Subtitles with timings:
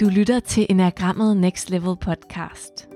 [0.00, 2.88] Du lytter til Enagrammet Next Level podcast.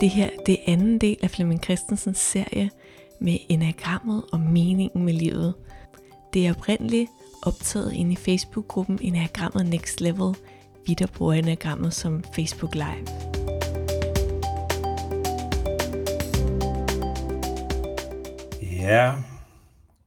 [0.00, 2.70] Det her det er anden del af Flemming Christensens serie
[3.20, 5.54] med enagrammet og meningen med livet.
[6.32, 7.10] Det er oprindeligt
[7.42, 10.34] optaget ind i Facebook-gruppen Enagrammet Next Level,
[10.86, 13.06] vi der bruger enagrammet som Facebook Live.
[18.62, 19.12] Ja,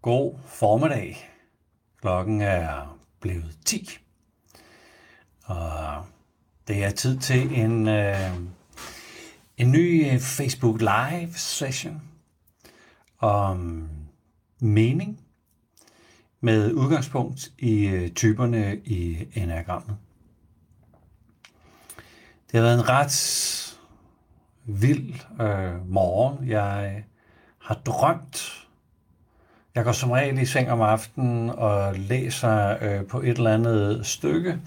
[0.02, 1.30] god formiddag.
[2.02, 2.97] Klokken er
[3.28, 3.98] blevet 10.
[5.44, 6.06] Og
[6.68, 8.32] det er tid til en, øh,
[9.58, 12.02] en ny øh, Facebook Live session
[13.20, 13.90] om
[14.60, 15.22] mening
[16.42, 19.98] med udgangspunkt i øh, typerne i enagrammet.
[22.52, 23.78] Det har været en ret
[24.66, 26.48] vild øh, morgen.
[26.48, 27.04] Jeg
[27.58, 28.67] har drømt
[29.78, 34.06] jeg går som regel i seng om aftenen og læser øh, på et eller andet
[34.06, 34.58] stykke.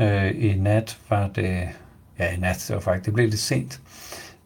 [0.00, 1.68] Øh, I nat var det,
[2.18, 3.80] ja i nat, det var faktisk, det blev lidt sent.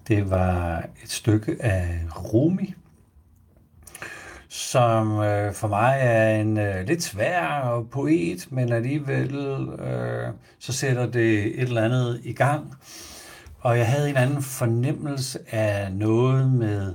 [0.09, 2.75] Det var et stykke af Rumi,
[4.49, 9.35] som øh, for mig er en øh, lidt svær poet, men alligevel
[9.69, 10.29] øh,
[10.59, 12.75] så sætter det et eller andet i gang.
[13.61, 16.95] Og jeg havde en anden fornemmelse af noget med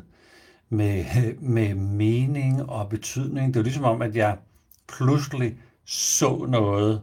[0.72, 3.53] med, med mening og betydning.
[3.53, 4.38] Det var ligesom om, at jeg
[4.88, 7.02] pludselig så noget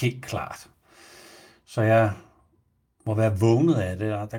[0.00, 0.70] helt klart.
[1.66, 2.12] Så jeg
[3.06, 4.38] må være vågnet af det, og der,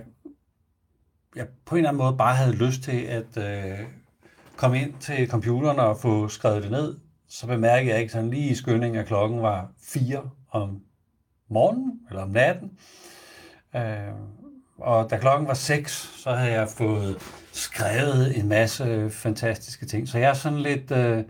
[1.35, 3.79] jeg på en eller anden måde bare havde lyst til at øh,
[4.55, 6.97] komme ind til computeren og få skrevet det ned.
[7.27, 10.81] Så bemærkede jeg ikke sådan lige i skyndingen, at klokken var 4 om
[11.47, 12.71] morgenen, eller om natten.
[13.75, 14.40] Øh,
[14.81, 17.17] og da klokken var 6, så havde jeg fået
[17.51, 20.07] skrevet en masse fantastiske ting.
[20.09, 20.91] Så jeg er sådan lidt...
[20.91, 21.23] Øh,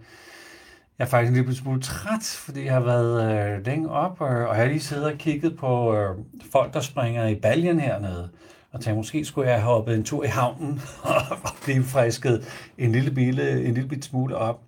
[0.99, 4.27] jeg er faktisk en lille smule træt, fordi jeg har været øh, længe op, øh,
[4.27, 6.15] og jeg har lige siddet og kigget på øh,
[6.51, 8.29] folk, der springer i baljen hernede,
[8.71, 11.21] og tænkte, måske skulle jeg have hoppet en tur i havnen og
[11.63, 12.45] blive frisket
[12.77, 14.61] en lille, bile, en lille bit smule op.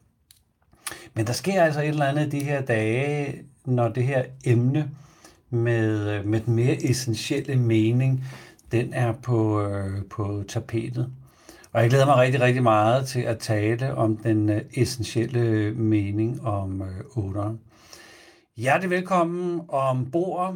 [1.14, 4.90] Men der sker altså et eller andet de her dage, når det her emne
[5.50, 8.26] med, øh, med den mere essentielle mening,
[8.74, 11.14] den er på, øh, på tapetet.
[11.74, 15.78] Og jeg glæder mig rigtig, rigtig meget til at tale om den øh, essentielle øh,
[15.78, 17.60] mening om øh, otteren.
[18.58, 20.56] Hjertelig velkommen ombord.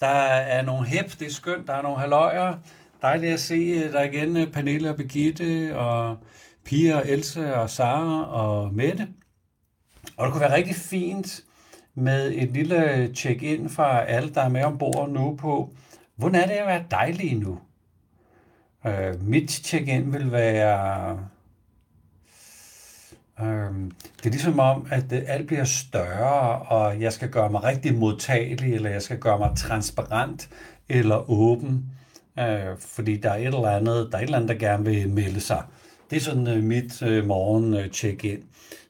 [0.00, 2.54] Der er nogle hæb, det er skønt, der er nogle haløjer.
[3.02, 6.16] Dejligt at se øh, dig igen, øh, Pernille og Birgitte, og
[6.64, 9.08] Pia og Else og Sara og Mette.
[10.16, 11.40] Og det kunne være rigtig fint
[11.94, 15.74] med et lille check-in fra alle, der er med ombord nu på,
[16.20, 17.58] hvordan er det at være dejlig nu?
[18.86, 21.18] Øh, mit check-in vil være...
[23.40, 23.74] Øh,
[24.16, 27.94] det er ligesom om, at det, alt bliver større, og jeg skal gøre mig rigtig
[27.94, 30.48] modtagelig, eller jeg skal gøre mig transparent
[30.88, 31.84] eller åben,
[32.38, 35.08] øh, fordi der er et eller andet, der er et eller andet, der gerne vil
[35.08, 35.62] melde sig.
[36.10, 38.38] Det er sådan øh, mit øh, morgen øh, check-in.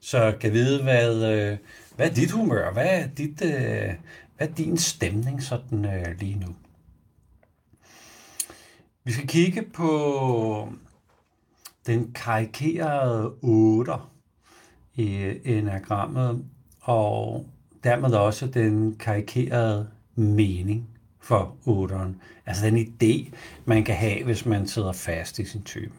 [0.01, 1.59] Så kan vide, hvad, øh,
[1.97, 2.73] hvad er dit humør?
[2.73, 3.95] Hvad er, dit, øh,
[4.37, 6.55] hvad er din stemning sådan øh, lige nu?
[9.05, 10.69] Vi skal kigge på
[11.87, 13.93] den karikerede 8
[14.95, 16.45] i enagrammet,
[16.81, 17.47] og
[17.85, 20.89] dermed også den karikerede mening
[21.21, 22.23] for 8'eren.
[22.47, 23.35] Altså den idé,
[23.65, 25.93] man kan have, hvis man sidder fast i sin type.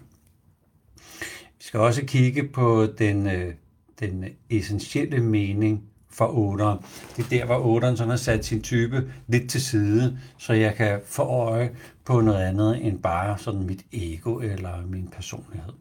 [1.57, 3.53] Vi skal også kigge på den, øh,
[3.99, 6.85] den essentielle mening for 8'eren.
[7.17, 10.75] Det er der, hvor 8'eren sådan har sat sin type lidt til side, så jeg
[10.75, 15.73] kan få øje på noget andet end bare sådan mit ego eller min personlighed.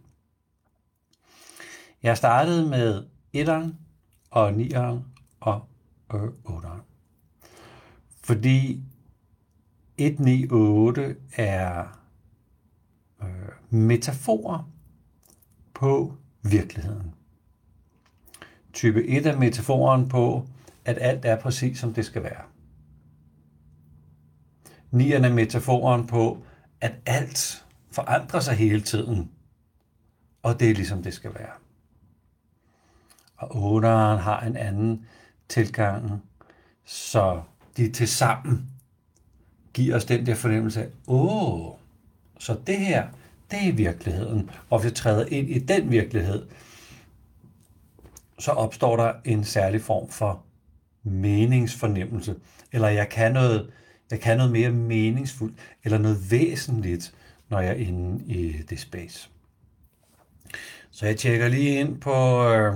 [2.03, 3.05] Jeg startede med
[3.37, 3.75] 1'eren
[4.31, 4.99] og 9'eren
[5.41, 5.65] og
[6.15, 6.81] øh, 8'eren.
[8.25, 8.83] Fordi
[9.97, 12.01] 198 er
[13.23, 13.29] øh,
[13.71, 14.71] metaforer
[15.75, 17.15] på virkeligheden.
[18.73, 20.47] Type 1 er metaforen på,
[20.85, 22.43] at alt er præcis som det skal være.
[24.91, 26.43] 9 er metaforen på,
[26.81, 29.31] at alt forandrer sig hele tiden,
[30.43, 31.53] og det er ligesom det skal være.
[33.37, 35.07] Og 8'eren har en anden
[35.49, 36.23] tilgang,
[36.85, 37.43] så
[37.77, 38.71] de til sammen
[39.75, 41.73] giver os den der fornemmelse af, åh,
[42.39, 43.09] så det her,
[43.51, 44.51] det er virkeligheden.
[44.71, 46.47] Og hvis vi træder ind i den virkelighed,
[48.41, 50.45] så opstår der en særlig form for
[51.03, 52.35] meningsfornemmelse.
[52.73, 53.71] Eller jeg kan noget,
[54.11, 55.55] jeg kan noget mere meningsfuldt,
[55.85, 57.15] eller noget væsentligt,
[57.49, 59.31] når jeg er inde i det space.
[60.91, 62.75] Så jeg tjekker lige ind på øh,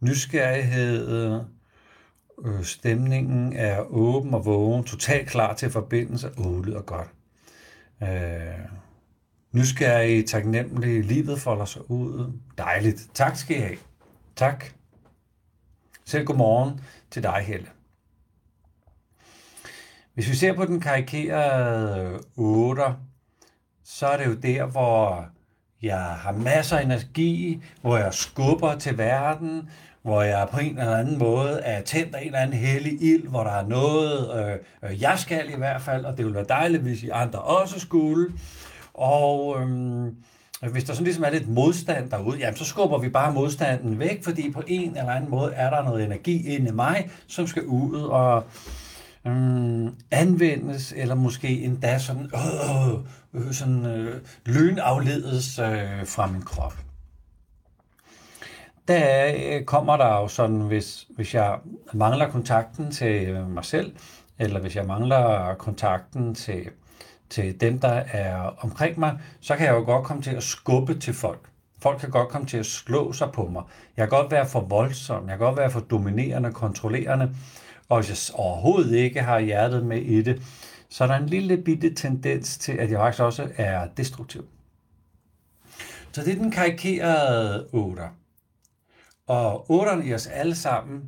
[0.00, 1.40] nysgerrighed,
[2.44, 7.08] øh, stemningen er åben og vågen, totalt klar til forbindelse, åh, lyder godt.
[8.02, 8.08] Øh,
[9.52, 12.32] nysgerrig, taknemmelig, livet folder sig ud.
[12.58, 13.08] Dejligt.
[13.14, 13.78] Tak skal I have.
[14.36, 14.64] Tak.
[16.04, 16.80] Selv godmorgen
[17.10, 17.66] til dig, Helle.
[20.14, 22.82] Hvis vi ser på den karikerede 8,
[23.84, 25.26] så er det jo der, hvor
[25.82, 29.70] jeg har masser af energi, hvor jeg skubber til verden,
[30.02, 33.28] hvor jeg på en eller anden måde er tændt af en eller anden hellig ild,
[33.28, 36.46] hvor der er noget, øh, øh jeg skal i hvert fald, og det ville være
[36.48, 38.32] dejligt, hvis I andre også skulle.
[38.94, 40.12] Og øh,
[40.70, 44.24] hvis der sådan ligesom er lidt modstand derude, jamen så skubber vi bare modstanden væk,
[44.24, 47.62] fordi på en eller anden måde er der noget energi inde i mig, som skal
[47.62, 48.44] ud og
[49.26, 52.94] øhm, anvendes, eller måske endda sådan, øh,
[53.34, 56.74] øh, sådan øh, lynafledes øh, fra min krop.
[58.88, 61.58] Der øh, kommer der jo sådan, hvis, hvis jeg
[61.92, 63.92] mangler kontakten til mig selv,
[64.38, 66.62] eller hvis jeg mangler kontakten til,
[67.32, 70.94] til dem, der er omkring mig, så kan jeg jo godt komme til at skubbe
[70.94, 71.48] til folk.
[71.82, 73.62] Folk kan godt komme til at slå sig på mig.
[73.96, 77.34] Jeg kan godt være for voldsom, jeg kan godt være for dominerende, kontrollerende,
[77.88, 80.42] og hvis jeg overhovedet ikke har hjertet med i det,
[80.88, 84.44] så er der en lille bitte tendens til, at jeg faktisk også er destruktiv.
[86.12, 88.02] Så det er den karikerede 8.
[89.26, 91.02] Og otterne i os alle sammen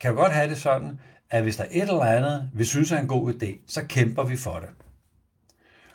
[0.00, 1.00] kan jo godt have det sådan,
[1.30, 4.24] at hvis der er et eller andet, vi synes er en god idé, så kæmper
[4.24, 4.68] vi for det.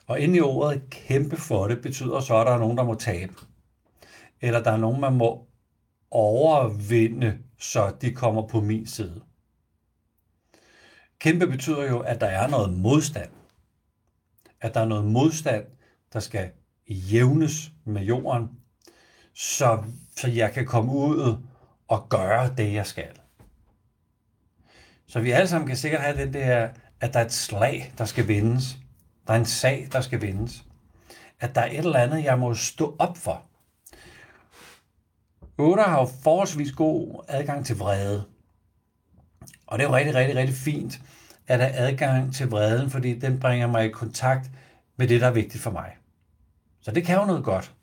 [0.07, 2.95] Og inde i ordet kæmpe for det, betyder så, at der er nogen, der må
[2.95, 3.33] tabe.
[4.41, 5.47] Eller der er nogen, man må
[6.11, 9.21] overvinde, så de kommer på min side.
[11.19, 13.29] Kæmpe betyder jo, at der er noget modstand.
[14.61, 15.65] At der er noget modstand,
[16.13, 16.51] der skal
[16.89, 18.49] jævnes med jorden,
[19.33, 19.83] så,
[20.15, 21.37] så jeg kan komme ud
[21.87, 23.19] og gøre det, jeg skal.
[25.07, 26.69] Så vi alle sammen kan sikkert have den der,
[27.01, 28.77] at der er et slag, der skal vindes.
[29.27, 30.63] Der er en sag, der skal vindes.
[31.39, 33.43] At der er et eller andet, jeg må stå op for.
[35.57, 38.23] 8 har jo forholdsvis god adgang til vrede.
[39.67, 41.01] Og det er jo rigtig, rigtig, rigtig fint,
[41.47, 44.51] at have adgang til vreden, fordi den bringer mig i kontakt
[44.97, 45.97] med det, der er vigtigt for mig.
[46.81, 47.73] Så det kan jo noget godt.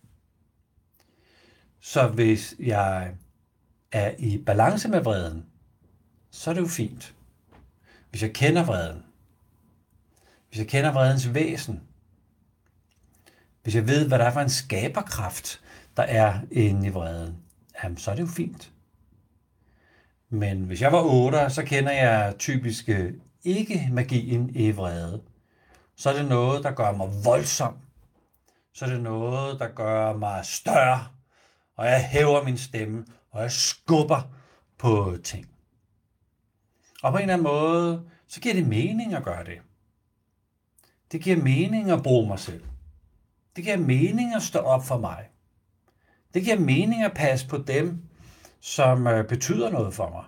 [1.81, 3.15] Så hvis jeg
[3.93, 5.47] er i balance med vreden,
[6.31, 7.15] så er det jo fint.
[8.11, 9.04] Hvis jeg kender vreden,
[10.55, 11.83] hvis jeg kender vredens væsen,
[13.63, 15.61] hvis jeg ved, hvad der er for en skaberkraft,
[15.97, 17.37] der er inde i vreden,
[17.83, 18.73] jamen, så er det jo fint.
[20.29, 23.13] Men hvis jeg var 8, så kender jeg typisk øh,
[23.45, 25.23] ikke magien i vrede.
[25.97, 27.77] Så er det noget, der gør mig voldsom.
[28.75, 31.07] Så er det noget, der gør mig større
[31.77, 34.23] og jeg hæver min stemme, og jeg skubber
[34.79, 35.49] på ting.
[37.03, 39.59] Og på en eller anden måde, så giver det mening at gøre det.
[41.13, 42.65] Det giver mening at bruge mig selv.
[43.57, 45.29] Det giver mening at stå op for mig.
[46.35, 48.03] Det giver mening at passe på dem,
[48.61, 50.25] som øh, betyder noget for mig.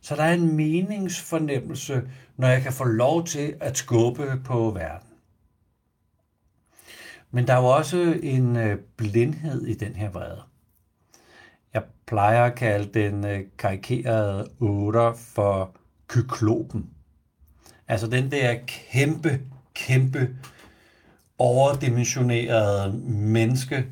[0.00, 2.02] Så der er en meningsfornemmelse,
[2.36, 5.08] når jeg kan få lov til at skubbe på verden.
[7.30, 10.42] Men der er jo også en øh, blindhed i den her vrede
[12.10, 15.76] plejer at kalde den øh, karikerede 8 for
[16.08, 16.90] kyklopen.
[17.88, 19.40] Altså den der kæmpe,
[19.74, 20.36] kæmpe
[21.38, 23.86] overdimensioneret menneske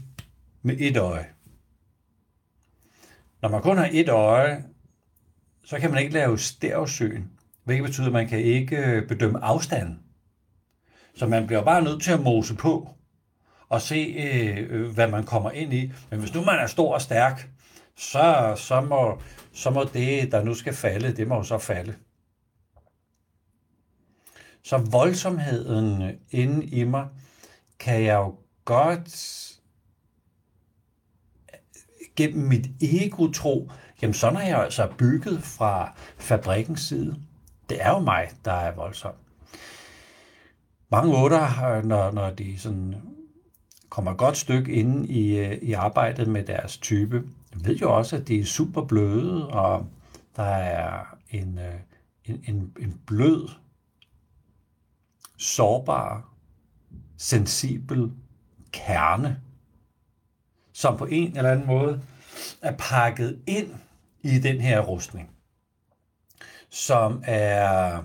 [0.62, 1.26] med et øje.
[3.42, 4.64] Når man kun har et øje,
[5.64, 7.24] så kan man ikke lave stereosyn,
[7.64, 9.98] hvilket betyder, at man kan ikke bedømme afstanden.
[11.16, 12.88] Så man bliver bare nødt til at mose på
[13.68, 15.92] og se, øh, øh, hvad man kommer ind i.
[16.10, 17.48] Men hvis nu man er stor og stærk,
[17.96, 19.20] så, så, må,
[19.52, 21.94] så må det, der nu skal falde, det må jo så falde.
[24.62, 27.08] Så voldsomheden øh, inde i mig,
[27.78, 28.34] kan jeg jo
[28.64, 29.08] godt
[31.52, 31.58] øh,
[32.16, 33.70] gennem mit ego tro,
[34.02, 37.16] jamen sådan er jeg altså bygget fra fabrikkens side.
[37.68, 39.14] Det er jo mig, der er voldsom.
[40.90, 42.94] Mange otter, øh, når, når de sådan
[43.88, 47.24] kommer et godt stykke ind i, i arbejdet med deres type,
[47.54, 49.86] ved jo også, at det er super bløde, og
[50.36, 51.60] der er en,
[52.24, 53.48] en, en, en blød,
[55.38, 56.34] sårbar,
[57.16, 58.12] sensibel
[58.72, 59.40] kerne,
[60.72, 62.02] som på en eller anden måde
[62.62, 63.74] er pakket ind
[64.22, 65.30] i den her rustning,
[66.70, 68.02] som er,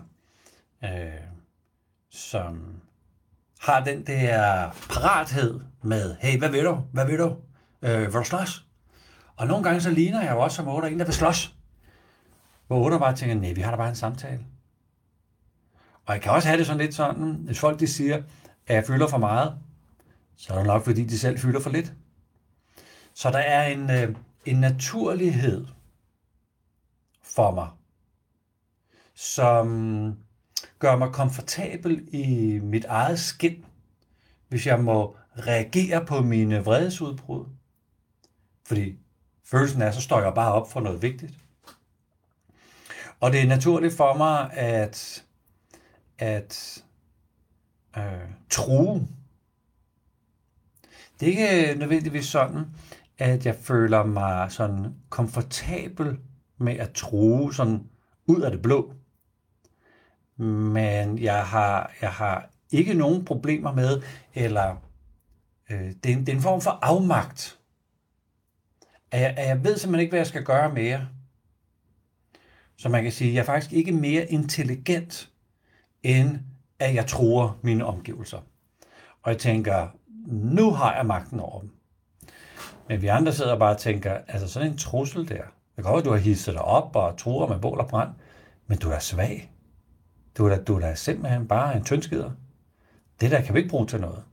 [0.84, 0.90] øh,
[2.10, 2.82] som
[3.60, 6.82] har den der parathed med, hey, hvad vil du?
[6.92, 7.36] Hvad vil du?
[7.82, 8.66] Øh, vil du slås?
[9.36, 11.56] Og nogle gange så ligner jeg jo også som otter en, der vil slås.
[12.68, 14.40] Hvor otter bare tænker, nej, vi har da bare en samtale.
[16.06, 18.24] Og jeg kan også have det sådan lidt sådan, hvis folk de siger,
[18.68, 19.58] at jeg fylder for meget,
[20.36, 21.94] så er det nok, fordi de selv fylder for lidt.
[23.14, 25.66] Så der er en, øh, en naturlighed
[27.22, 27.70] for mig,
[29.14, 30.18] som
[30.80, 33.66] gør mig komfortabel i mit eget skin,
[34.48, 37.46] hvis jeg må reagere på mine vredesudbrud.
[38.66, 38.98] Fordi
[39.46, 41.34] følelsen er, så står jeg bare op for noget vigtigt.
[43.20, 45.24] Og det er naturligt for mig at,
[46.20, 46.84] at
[47.98, 48.04] øh,
[48.50, 49.08] true.
[51.20, 52.66] Det er ikke øh, nødvendigvis sådan,
[53.18, 56.18] at jeg føler mig sådan komfortabel
[56.58, 57.90] med at true sådan
[58.28, 58.94] ud af det blå.
[60.38, 64.02] Men jeg har, jeg har ikke nogen problemer med,
[64.34, 64.76] eller
[65.70, 67.60] øh, det, er en, det er en form for afmagt.
[69.12, 71.08] At jeg, at jeg ved simpelthen ikke, hvad jeg skal gøre mere.
[72.78, 75.33] Så man kan sige, at jeg er faktisk ikke mere intelligent,
[76.04, 76.40] end
[76.80, 78.38] at jeg tror mine omgivelser.
[79.24, 79.88] Og jeg tænker,
[80.28, 81.70] nu har jeg magten over dem.
[82.90, 85.44] Men vi andre sidder bare og tænker, altså sådan en trussel der.
[85.76, 88.10] Det kan godt at du har hisset dig op og truer med bål og brand,
[88.68, 89.52] men du er svag.
[90.38, 92.32] Du er da, du er da simpelthen bare en tyndskider.
[93.22, 94.24] Det der kan vi ikke bruge til noget.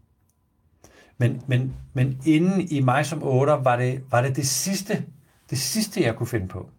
[1.19, 5.05] Men, men, men inden i mig som otter var det, var det det sidste,
[5.51, 6.71] det sidste, jeg kunne finde på.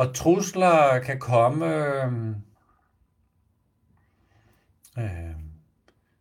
[0.00, 1.66] Og trusler kan komme
[4.98, 5.34] øh,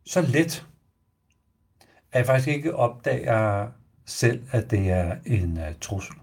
[0.05, 0.67] så let,
[2.12, 3.67] at jeg faktisk ikke opdager
[4.05, 6.15] selv, at det er en øh, trussel.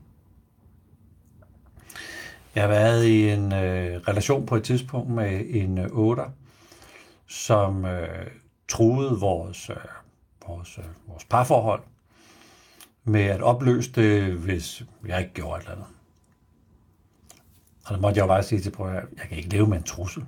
[2.54, 6.30] Jeg har været i en øh, relation på et tidspunkt med en øh, otter,
[7.26, 8.26] som øh,
[8.68, 9.76] truede vores, øh,
[10.46, 11.82] vores, øh, vores parforhold
[13.04, 15.95] med at opløse det, hvis jeg ikke gjorde et eller andet.
[17.86, 19.82] Og så måtte jeg jo bare sige til prøv jeg kan ikke leve med en
[19.82, 20.24] trussel.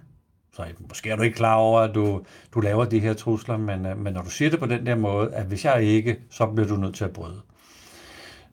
[0.52, 2.22] Så måske er du ikke klar over, at du,
[2.54, 4.94] du laver de her trusler, men, øh, men når du siger det på den der
[4.94, 7.40] måde, at hvis jeg ikke, så bliver du nødt til at bryde,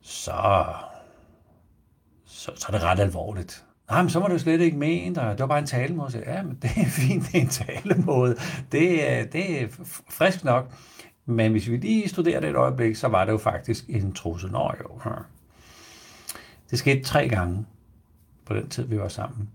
[0.02, 0.66] så,
[2.26, 3.66] så, så er det ret alvorligt.
[3.90, 6.12] Nej, men så var du slet ikke med, og det var bare en talemåde.
[6.12, 8.36] Så, ja, men det er fint, det er en talemåde.
[8.72, 9.68] Det er, det er
[10.10, 10.72] frisk nok.
[11.26, 14.52] Men hvis vi lige studerer det et øjeblik, så var det jo faktisk en trussel.
[14.52, 15.00] Nå jo.
[15.04, 15.10] Hm.
[16.72, 17.66] Det skete tre gange
[18.46, 19.50] på den tid, vi var sammen.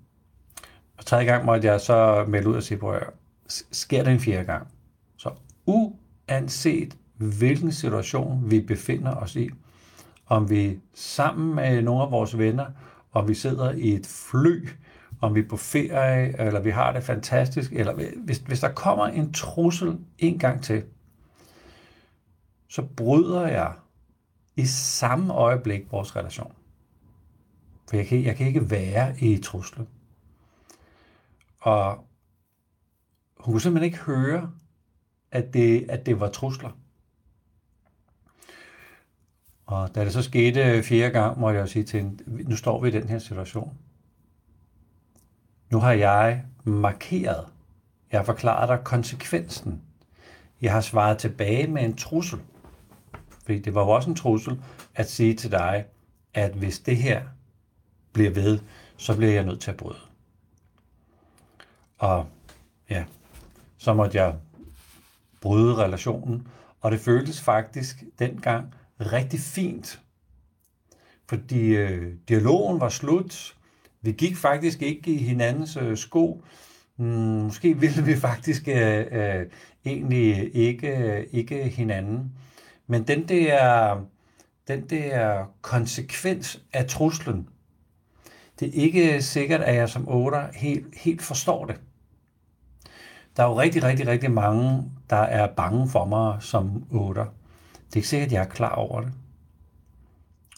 [0.98, 3.00] Og tredje gang måtte jeg så melde ud og sige, prøv
[3.72, 4.68] sker det en fjerde gang,
[5.16, 5.30] så
[5.66, 9.50] uanset hvilken situation vi befinder os i,
[10.26, 12.66] om vi er sammen med nogle af vores venner,
[13.12, 14.68] om vi sidder i et fly,
[15.20, 19.06] om vi er på ferie, eller vi har det fantastisk, eller hvis, hvis der kommer
[19.06, 20.84] en trussel en gang til,
[22.68, 23.72] så bryder jeg
[24.56, 26.52] i samme øjeblik vores relation.
[27.90, 29.88] For jeg kan, jeg kan ikke være i truslen.
[31.58, 32.04] Og
[33.36, 34.52] hun kunne simpelthen ikke høre,
[35.30, 36.70] at det, at det var trusler.
[39.66, 42.88] Og da det så skete fjerde gang, må jeg sige til hende, nu står vi
[42.88, 43.78] i den her situation.
[45.70, 47.46] Nu har jeg markeret,
[48.12, 49.82] jeg har forklaret dig konsekvensen.
[50.60, 52.38] Jeg har svaret tilbage med en trussel.
[53.44, 54.62] Fordi det var jo også en trussel
[54.94, 55.84] at sige til dig,
[56.34, 57.22] at hvis det her
[58.12, 58.58] bliver ved,
[58.96, 59.98] så bliver jeg nødt til at bryde.
[61.98, 62.26] Og
[62.90, 63.04] ja,
[63.78, 64.34] så måtte jeg
[65.40, 66.48] bryde relationen.
[66.80, 70.00] Og det føltes faktisk dengang rigtig fint.
[71.28, 73.56] Fordi øh, dialogen var slut.
[74.02, 76.44] Vi gik faktisk ikke i hinandens øh, sko.
[76.96, 79.46] Mm, måske ville vi faktisk øh, øh,
[79.84, 82.32] egentlig ikke, øh, ikke hinanden.
[82.86, 83.96] Men den der,
[84.68, 87.48] den der konsekvens af truslen,
[88.60, 91.80] det er ikke sikkert, at jeg som otter helt, helt forstår det.
[93.36, 97.24] Der er jo rigtig, rigtig, rigtig mange, der er bange for mig som otter.
[97.72, 99.12] Det er ikke sikkert, at jeg er klar over det.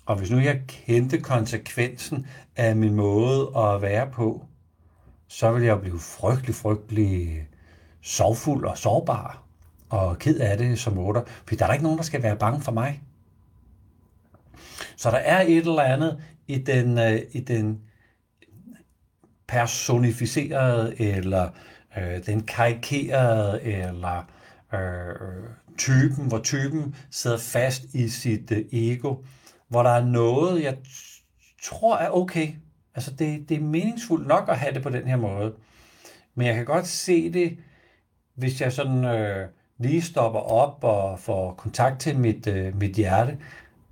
[0.06, 4.44] Og hvis nu jeg kendte konsekvensen af min måde at være på,
[5.28, 7.49] så ville jeg blive frygtelig, frygtelig
[8.00, 9.42] sorgfuld og sårbar
[9.88, 11.23] og ked af det som otter.
[11.49, 13.02] For der er ikke nogen, der skal være bange for mig.
[14.97, 17.80] Så der er et eller andet i den, øh, i den
[19.52, 21.49] personificerede eller
[21.99, 24.30] øh, den karikerede eller
[24.75, 25.44] øh, øh,
[25.78, 29.16] typen, hvor typen sidder fast i sit øh, ego,
[29.68, 30.76] hvor der er noget, jeg
[31.62, 32.49] tror er okay.
[32.94, 35.52] Altså det, det er meningsfuldt nok at have det på den her måde.
[36.35, 37.56] Men jeg kan godt se det,
[38.35, 43.38] hvis jeg sådan øh, lige stopper op og får kontakt til mit, øh, mit hjerte,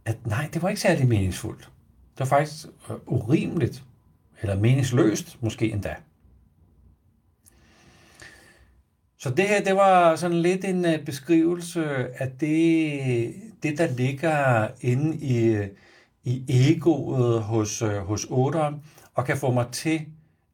[0.04, 1.70] at nej, det var ikke særlig meningsfuldt.
[2.14, 3.84] Det er faktisk øh, urimeligt,
[4.42, 5.94] eller meningsløst måske endda.
[9.18, 11.84] Så det her, det var sådan lidt en øh, beskrivelse
[12.22, 15.68] af det, det der ligger inde i,
[16.24, 18.74] i egoet hos, øh, hos otteren,
[19.14, 20.00] og kan få mig til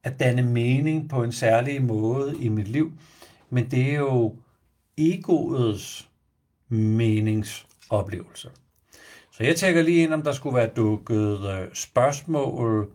[0.04, 2.92] at danne mening på en særlig måde i mit liv.
[3.50, 4.36] Men det er jo
[4.96, 6.08] egoets
[6.68, 8.48] meningsoplevelse.
[9.32, 12.90] Så jeg tjekker lige ind, om der skulle være dukket øh, spørgsmål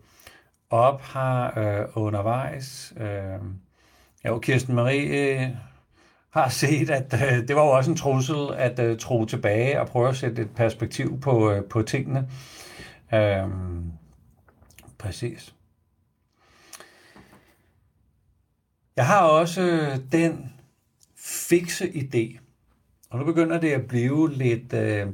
[0.72, 2.92] op her øh, undervejs.
[2.96, 3.40] Øh,
[4.24, 5.48] jo, Kirsten Marie øh,
[6.30, 9.86] har set, at øh, det var jo også en trussel at øh, tro tilbage og
[9.86, 12.28] prøve at sætte et perspektiv på, øh, på tingene.
[13.14, 13.48] Øh,
[14.98, 15.54] præcis.
[18.96, 20.52] Jeg har også øh, den
[21.16, 22.38] fikse idé,
[23.10, 25.06] og nu begynder det at blive lidt, øh,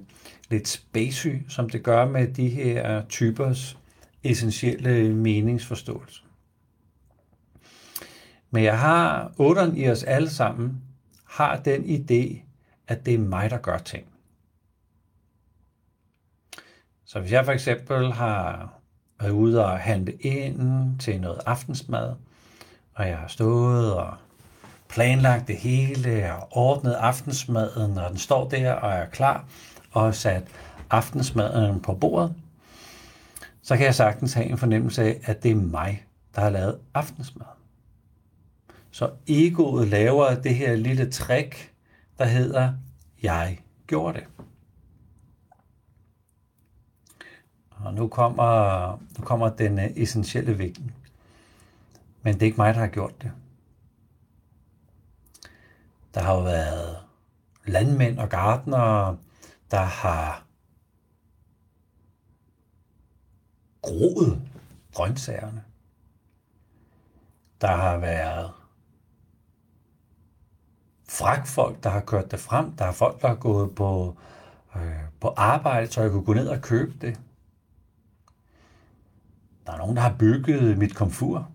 [0.50, 3.78] lidt spacey, som det gør med de her typers
[4.24, 6.22] essentielle meningsforståelse.
[8.50, 10.82] Men jeg har, otteren i os alle sammen,
[11.24, 12.42] har den idé,
[12.88, 14.06] at det er mig, der gør ting.
[17.04, 18.72] Så hvis jeg for eksempel har
[19.20, 22.14] været ude og handle ind til noget aftensmad,
[22.94, 24.14] og jeg har stået og
[24.88, 29.44] planlagt det hele og ordnet aftensmaden, når den står der og er klar,
[29.90, 30.42] og sat
[30.90, 32.34] aftensmaden på bordet,
[33.68, 36.80] så kan jeg sagtens have en fornemmelse af, at det er mig, der har lavet
[36.94, 37.46] aftensmad.
[38.90, 41.72] Så egoet laver det her lille trick,
[42.18, 42.74] der hedder,
[43.22, 44.26] jeg gjorde det.
[47.70, 50.92] Og nu kommer, nu kommer den øh, essentielle vinkel.
[52.22, 53.32] Men det er ikke mig, der har gjort det.
[56.14, 56.96] Der har jo været
[57.66, 59.16] landmænd og gardnere,
[59.70, 60.47] der har
[63.88, 64.40] groet
[64.94, 65.62] grøntsagerne.
[67.60, 68.50] Der har været
[71.08, 72.72] fragtfolk, der har kørt det frem.
[72.72, 74.16] Der er folk, der har gået på,
[74.76, 77.20] øh, på arbejde, så jeg kunne gå ned og købe det.
[79.66, 81.50] Der er nogen, der har bygget mit komfur.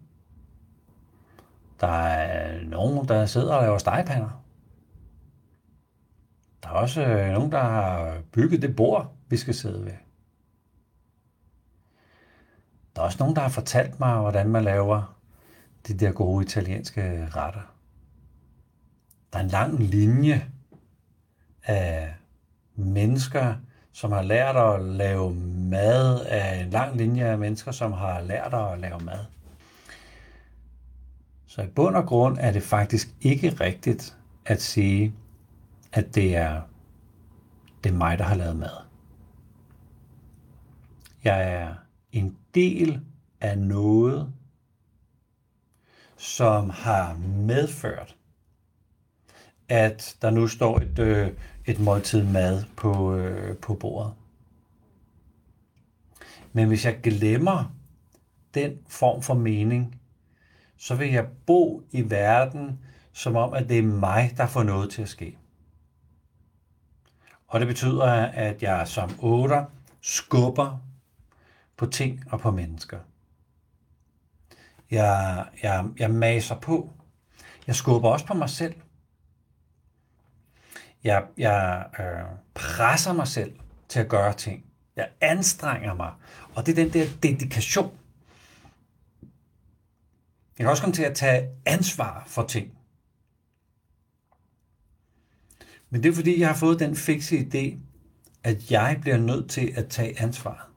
[1.79, 4.43] Der er nogen, der sidder og laver stegepander.
[6.63, 10.02] Der er også øh, nogen, der har bygget det bord, vi skal sidde ved.
[12.95, 15.17] Der er også nogen, der har fortalt mig, hvordan man laver
[15.87, 17.73] de der gode italienske retter.
[19.33, 20.49] Der er en lang linje
[21.63, 22.13] af
[22.75, 23.55] mennesker,
[23.91, 25.35] som har lært at lave
[25.69, 29.25] mad, af en lang linje af mennesker, som har lært at lave mad.
[31.45, 35.13] Så i bund og grund er det faktisk ikke rigtigt at sige,
[35.93, 36.61] at det er,
[37.83, 38.77] det er mig, der har lavet mad.
[41.23, 41.75] Jeg er
[42.13, 43.01] en del
[43.41, 44.33] af noget,
[46.17, 48.15] som har medført,
[49.69, 51.31] at der nu står et, øh,
[51.65, 54.13] et måltid mad på, øh, på bordet.
[56.53, 57.75] Men hvis jeg glemmer
[58.53, 60.01] den form for mening,
[60.77, 62.79] så vil jeg bo i verden,
[63.13, 65.37] som om, at det er mig, der får noget til at ske.
[67.47, 69.65] Og det betyder, at jeg som otter
[70.01, 70.79] skubber
[71.77, 72.99] på ting og på mennesker.
[74.91, 76.93] Jeg, jeg, jeg maser på.
[77.67, 78.75] Jeg skubber også på mig selv.
[81.03, 83.59] Jeg, jeg øh, presser mig selv
[83.89, 84.65] til at gøre ting.
[84.95, 86.13] Jeg anstrenger mig.
[86.55, 87.97] Og det er den der dedikation.
[90.57, 92.77] Jeg kan også komme til at tage ansvar for ting.
[95.89, 97.77] Men det er fordi, jeg har fået den fikse idé,
[98.43, 100.72] at jeg bliver nødt til at tage ansvar.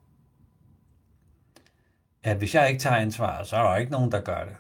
[2.27, 4.57] At hvis jeg ikke tager ansvar, så er der ikke nogen, der gør det.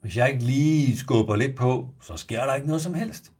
[0.00, 3.32] Hvis jeg ikke lige skubber lidt på, så sker der ikke noget som helst.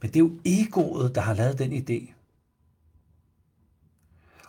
[0.00, 2.12] Men det er jo egoet, der har lavet den idé.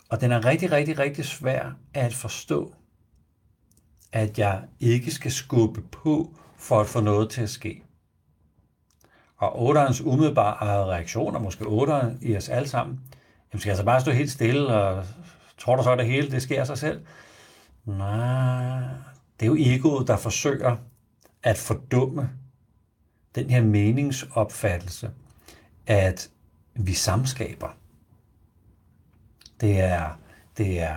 [0.08, 2.74] Og den er rigtig, rigtig, rigtig svær at forstå,
[4.12, 7.82] at jeg ikke skal skubbe på for at få noget til at ske.
[9.36, 13.00] Og otterens umiddelbare reaktioner, måske otteren i os alle sammen,
[13.52, 15.04] jamen skal jeg altså bare stå helt stille, og
[15.58, 17.06] tror du så, at det hele det sker sig selv?
[17.84, 18.78] Nej,
[19.40, 20.76] det er jo egoet, der forsøger
[21.42, 22.30] at fordumme
[23.34, 25.10] den her meningsopfattelse,
[25.86, 26.30] at
[26.74, 27.76] vi samskaber.
[29.60, 30.18] Det er,
[30.56, 30.96] det er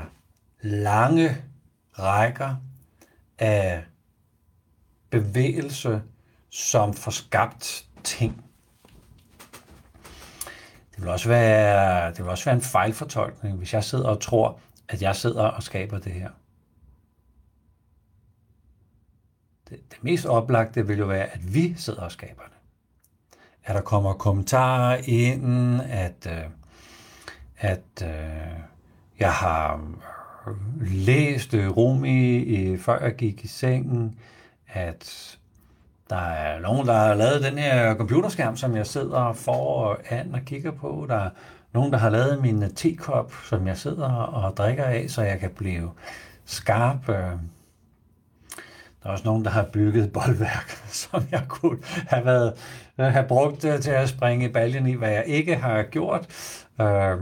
[0.62, 1.38] lange
[2.00, 2.56] rækker
[3.39, 3.84] af
[5.10, 6.02] bevægelse,
[6.50, 8.49] som får skabt ting.
[11.00, 14.60] Det vil også være, det vil også være en fejlfortolkning, hvis jeg sidder og tror,
[14.90, 16.30] at jeg sidder og skaber det her.
[19.70, 22.58] Det, det mest oplagte vil jo være, at vi sidder og skaber det.
[23.64, 26.46] At der kommer kommentarer ind, at, øh,
[27.58, 28.60] at øh,
[29.20, 29.94] jeg har
[30.48, 34.20] øh, læst øh, Rumi, øh, før jeg gik i sengen,
[34.68, 35.38] at
[36.10, 40.72] der er nogen, der har lavet den her computerskærm, som jeg sidder foran og kigger
[40.72, 41.06] på.
[41.10, 41.30] Der er
[41.74, 45.50] nogen, der har lavet min tekop, som jeg sidder og drikker af, så jeg kan
[45.50, 45.91] blive
[46.45, 47.10] skarp.
[47.10, 47.15] Øh,
[49.04, 50.69] der er også nogen, der har bygget boldværk,
[51.10, 52.54] som jeg kunne have, været,
[52.98, 56.28] have brugt øh, til at springe i baljen i, hvad jeg ikke har gjort.
[56.82, 57.22] Øh,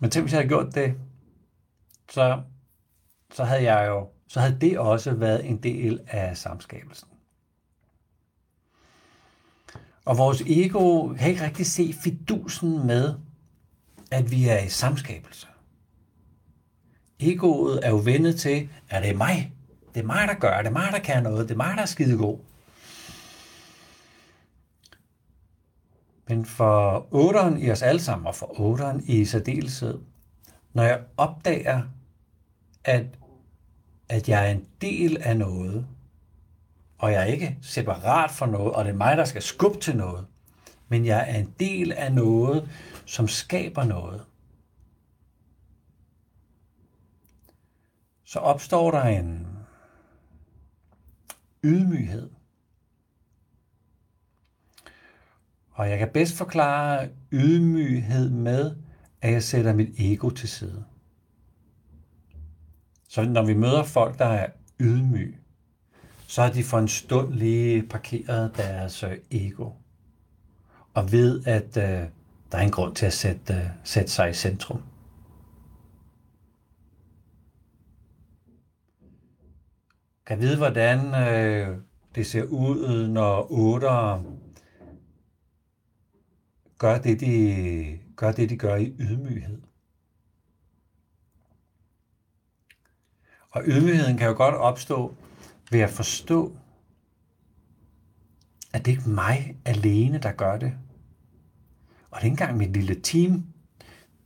[0.00, 0.94] men til hvis jeg havde gjort det,
[2.10, 2.40] så,
[3.32, 7.08] så havde jeg jo, så havde det også været en del af samskabelsen.
[10.04, 13.14] Og vores ego kan ikke rigtig se fidusen med,
[14.10, 15.46] at vi er i samskabelse.
[17.20, 19.52] Egoet er jo vendet til, at det er mig.
[19.94, 20.66] Det er mig, der gør det.
[20.66, 21.48] er mig, der kan noget.
[21.48, 22.38] Det er mig, der er skidegod.
[26.28, 29.98] Men for otteren i os alle sammen, og for otteren i særdeleshed,
[30.72, 31.82] når jeg opdager,
[32.84, 33.06] at,
[34.08, 35.86] at jeg er en del af noget,
[36.98, 39.96] og jeg er ikke separat for noget, og det er mig, der skal skubbe til
[39.96, 40.26] noget,
[40.88, 42.70] men jeg er en del af noget,
[43.04, 44.24] som skaber noget.
[48.24, 49.46] Så opstår der en
[51.64, 52.30] ydmyghed.
[55.70, 58.76] Og jeg kan bedst forklare ydmyghed med,
[59.20, 60.84] at jeg sætter mit ego til side.
[63.08, 65.38] Så når vi møder folk, der er ydmyge,
[66.34, 69.70] så har de for en stund lige parkeret deres øh, ego.
[70.94, 72.08] Og ved, at øh,
[72.52, 74.82] der er en grund til at sætte, øh, sætte sig i centrum.
[80.26, 81.78] Kan vide, hvordan øh,
[82.14, 84.22] det ser ud, når otter
[86.78, 89.62] gør det, de gør det, de gør i ydmyghed.
[93.50, 95.16] Og ydmygheden kan jo godt opstå
[95.70, 96.56] ved at forstå,
[98.72, 100.72] at det ikke er mig alene, der gør det.
[102.10, 103.46] Og det er ikke engang mit lille team.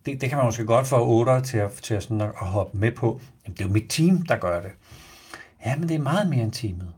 [0.07, 2.47] Det, det kan man måske godt få otter til at, til at, sådan at, at
[2.47, 3.21] hoppe med på.
[3.45, 4.71] Jamen, det er jo mit team, der gør det.
[5.67, 6.95] Ja, men det er meget mere end teamet.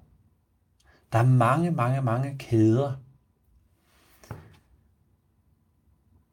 [1.12, 2.92] Der er mange, mange, mange kæder.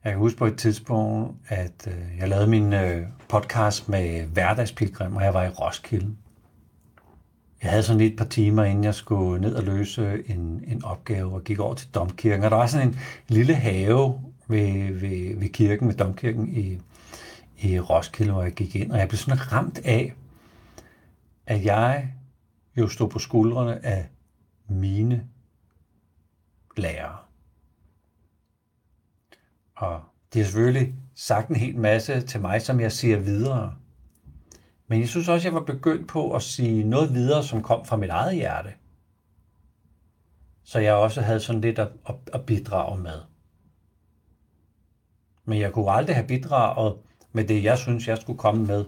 [0.03, 5.15] Jeg kan huske på et tidspunkt, at øh, jeg lavede min øh, podcast med hverdagspilgrim,
[5.15, 6.15] og jeg var i Roskilde.
[7.61, 10.83] Jeg havde sådan lige et par timer, inden jeg skulle ned og løse en, en
[10.83, 12.43] opgave, og gik over til Domkirken.
[12.43, 16.79] Og der var sådan en lille have ved, ved, ved kirken, ved Domkirken i,
[17.59, 18.91] i Roskilde, hvor jeg gik ind.
[18.91, 20.13] Og jeg blev sådan ramt af,
[21.45, 22.13] at jeg
[22.77, 24.05] jo stod på skuldrene af
[24.67, 25.27] mine
[26.77, 27.17] lærere.
[29.75, 30.01] Og
[30.33, 33.75] det er selvfølgelig sagt en hel masse til mig, som jeg siger videre.
[34.87, 37.95] Men jeg synes også, jeg var begyndt på at sige noget videre, som kom fra
[37.95, 38.73] mit eget hjerte.
[40.63, 43.21] Så jeg også havde sådan lidt at, at, at bidrage med.
[45.45, 46.95] Men jeg kunne aldrig have bidraget
[47.31, 48.85] med det, jeg synes, jeg skulle komme med,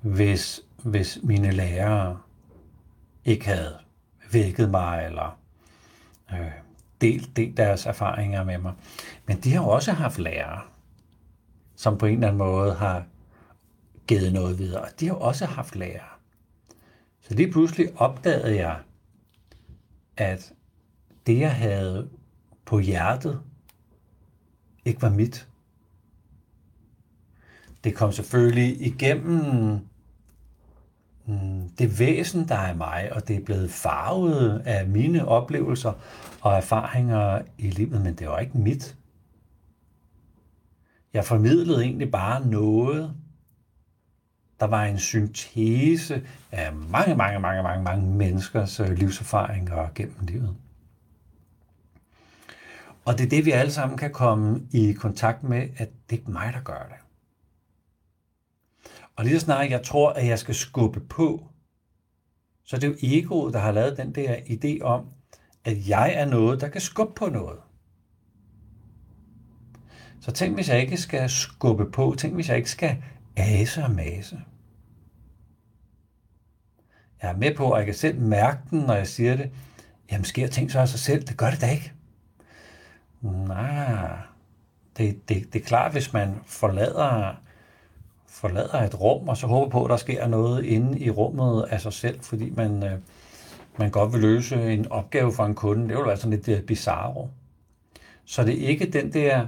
[0.00, 2.18] hvis, hvis mine lærere
[3.24, 3.78] ikke havde
[4.32, 5.38] vækket mig, eller
[6.32, 6.50] øh,
[7.00, 8.72] delt, delt deres erfaringer med mig.
[9.26, 10.60] Men de har også haft lærere,
[11.76, 13.04] som på en eller anden måde har
[14.10, 14.88] givet noget videre.
[15.00, 16.08] De har også haft lærere.
[17.20, 18.78] Så lige pludselig opdagede jeg,
[20.16, 20.52] at
[21.26, 22.10] det, jeg havde
[22.64, 23.40] på hjertet,
[24.84, 25.48] ikke var mit.
[27.84, 29.78] Det kom selvfølgelig igennem
[31.26, 35.92] mm, det væsen, der er mig, og det er blevet farvet af mine oplevelser
[36.40, 38.96] og erfaringer i livet, men det var ikke mit.
[41.12, 43.19] Jeg formidlede egentlig bare noget,
[44.60, 50.56] der var en syntese af mange, mange, mange, mange, mange menneskers øh, livserfaringer gennem livet.
[53.04, 56.20] Og det er det, vi alle sammen kan komme i kontakt med, at det er
[56.20, 56.96] ikke mig, der gør det.
[59.16, 61.46] Og lige så snart jeg tror, at jeg skal skubbe på,
[62.64, 65.06] så det er jo egoet, der har lavet den der idé om,
[65.64, 67.58] at jeg er noget, der kan skubbe på noget.
[70.20, 72.96] Så tænk, hvis jeg ikke skal skubbe på, tænk, hvis jeg ikke skal
[73.40, 74.40] ase og mase.
[77.22, 79.50] Jeg er med på, at jeg kan selv mærke den, når jeg siger det.
[80.10, 81.22] Jamen, sker ting så af sig selv?
[81.22, 81.92] Det gør det da ikke.
[83.20, 84.16] Nej,
[84.96, 87.34] det, det, det er klart, hvis man forlader
[88.30, 91.80] forlader et rum, og så håber på, at der sker noget inde i rummet af
[91.80, 92.98] sig selv, fordi man, øh,
[93.78, 95.88] man godt vil løse en opgave for en kunde.
[95.88, 97.28] Det vil altså være sådan lidt øh, bizarro.
[98.24, 99.46] Så det er ikke den der,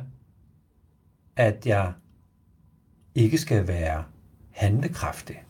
[1.37, 1.93] at jeg
[3.15, 4.05] ikke skal være
[4.51, 5.43] handlekraftig,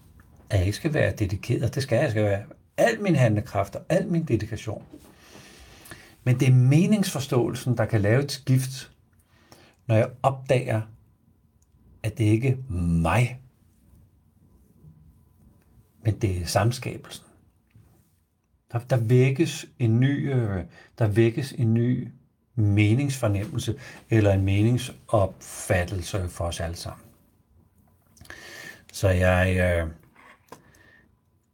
[0.51, 1.75] at jeg ikke skal være dedikeret.
[1.75, 2.03] Det skal jeg.
[2.03, 2.45] Jeg skal være
[2.77, 4.85] al min handlekraft og al min dedikation.
[6.25, 8.91] Men det er meningsforståelsen, der kan lave et skift,
[9.87, 10.81] når jeg opdager,
[12.03, 13.41] at det ikke er mig,
[16.05, 17.25] men det er samskabelsen.
[18.73, 20.65] Der, der vækkes en ny, øh,
[20.99, 22.09] der vækkes en ny
[22.55, 23.75] meningsfornemmelse
[24.11, 27.12] eller en meningsopfattelse for os alle sammen.
[28.93, 29.91] Så jeg øh,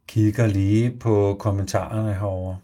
[0.07, 2.55] kigger lige på kommentarerne herover.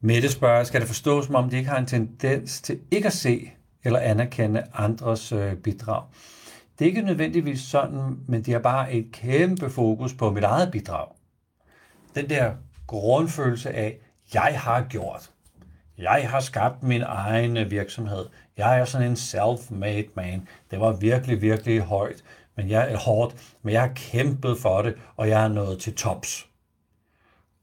[0.00, 3.12] Mette spørger, skal det forstås som om de ikke har en tendens til ikke at
[3.12, 3.52] se
[3.84, 6.04] eller anerkende andres øh, bidrag?
[6.78, 10.72] Det er ikke nødvendigvis sådan, men de har bare et kæmpe fokus på mit eget
[10.72, 11.08] bidrag.
[12.14, 12.54] Den der
[12.86, 13.98] grundfølelse af,
[14.34, 15.30] jeg har gjort.
[15.98, 18.26] Jeg har skabt min egen øh, virksomhed.
[18.56, 20.48] Jeg er sådan en self-made man.
[20.70, 22.24] Det var virkelig, virkelig højt,
[22.56, 25.94] men jeg er hårdt, men jeg har kæmpet for det, og jeg er nået til
[25.94, 26.46] tops.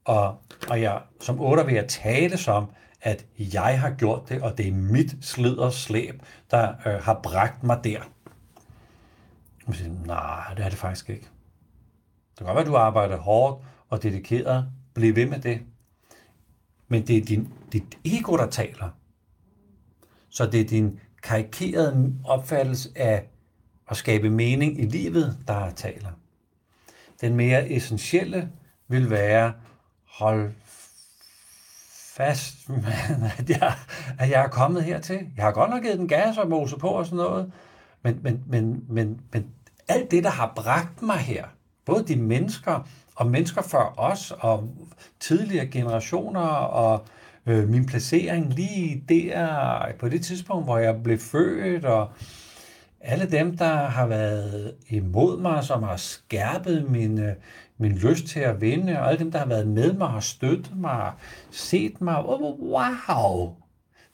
[0.04, 0.36] Og,
[0.70, 2.66] og jeg, som otter vil jeg tale som,
[3.00, 7.20] at jeg har gjort det, og det er mit slid og slæb, der øh, har
[7.22, 8.00] bragt mig der.
[9.66, 11.28] Man siger, nej, det er det faktisk ikke.
[12.30, 14.68] Det kan godt være, at du arbejder hårdt og dedikeret.
[14.94, 15.60] Bliv ved med det.
[16.88, 18.88] Men det er din, dit ego, der taler.
[20.30, 23.24] Så det er din karikerede opfattelse af
[23.90, 26.10] at skabe mening i livet, der taler.
[27.20, 28.50] Den mere essentielle
[28.88, 29.52] vil være,
[30.04, 30.52] hold
[32.16, 32.82] fast, man,
[33.38, 33.74] at, jeg,
[34.18, 35.26] at jeg er kommet hertil.
[35.36, 37.52] Jeg har godt nok givet den gas og mose på og sådan noget,
[38.02, 39.46] men, men, men, men, men
[39.88, 41.44] alt det, der har bragt mig her,
[41.84, 44.74] både de mennesker og mennesker før os, og
[45.20, 47.06] tidligere generationer, og
[47.46, 52.12] øh, min placering lige der, på det tidspunkt, hvor jeg blev født, og
[53.00, 57.34] alle dem, der har været imod mig, som har skærpet min, øh,
[57.78, 60.76] min lyst til at vinde, og alle dem, der har været med mig, har støttet
[60.76, 61.12] mig,
[61.50, 63.56] set mig, wow!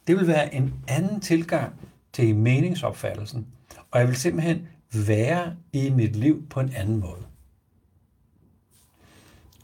[0.07, 1.75] Det vil være en anden tilgang
[2.13, 3.47] til meningsopfattelsen,
[3.91, 4.69] og jeg vil simpelthen
[5.07, 7.23] være i mit liv på en anden måde.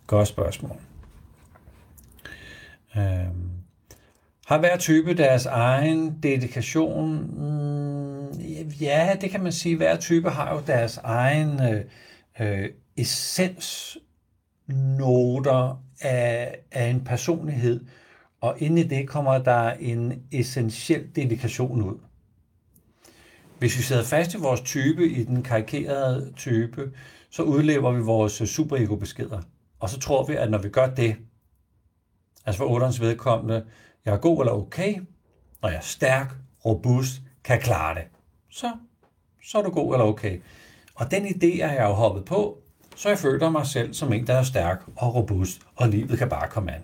[0.07, 0.77] Godt spørgsmål.
[2.97, 3.56] Øhm.
[4.47, 7.19] Har hver type deres egen dedikation?
[7.19, 8.29] Mm,
[8.81, 9.77] ja, det kan man sige.
[9.77, 11.85] Hver type har jo deres egen øh,
[12.41, 17.85] øh, essensnoter af, af en personlighed,
[18.41, 21.99] og inde i det kommer der en essentiel dedikation ud.
[23.59, 26.93] Hvis vi sidder fast i vores type, i den karikerede type,
[27.31, 29.41] så udlever vi vores superego-beskeder.
[29.81, 31.17] Og så tror vi, at når vi gør det,
[32.47, 33.65] altså for otterens vedkommende,
[34.07, 35.01] jeg er god eller okay,
[35.61, 38.05] og jeg er stærk, robust, kan klare det,
[38.51, 38.73] så,
[39.45, 40.41] så er du god eller okay.
[40.95, 42.59] Og den idé er jeg jo hoppet på,
[42.97, 46.29] så jeg føler mig selv som en, der er stærk og robust, og livet kan
[46.29, 46.83] bare komme an.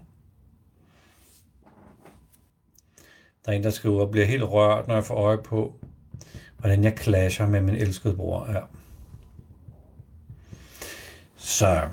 [3.44, 5.74] Der er en, der skriver, bliver helt rørt, når jeg får øje på,
[6.58, 8.52] hvordan jeg clasher med min elskede bror.
[8.52, 8.60] Ja.
[11.36, 11.88] Så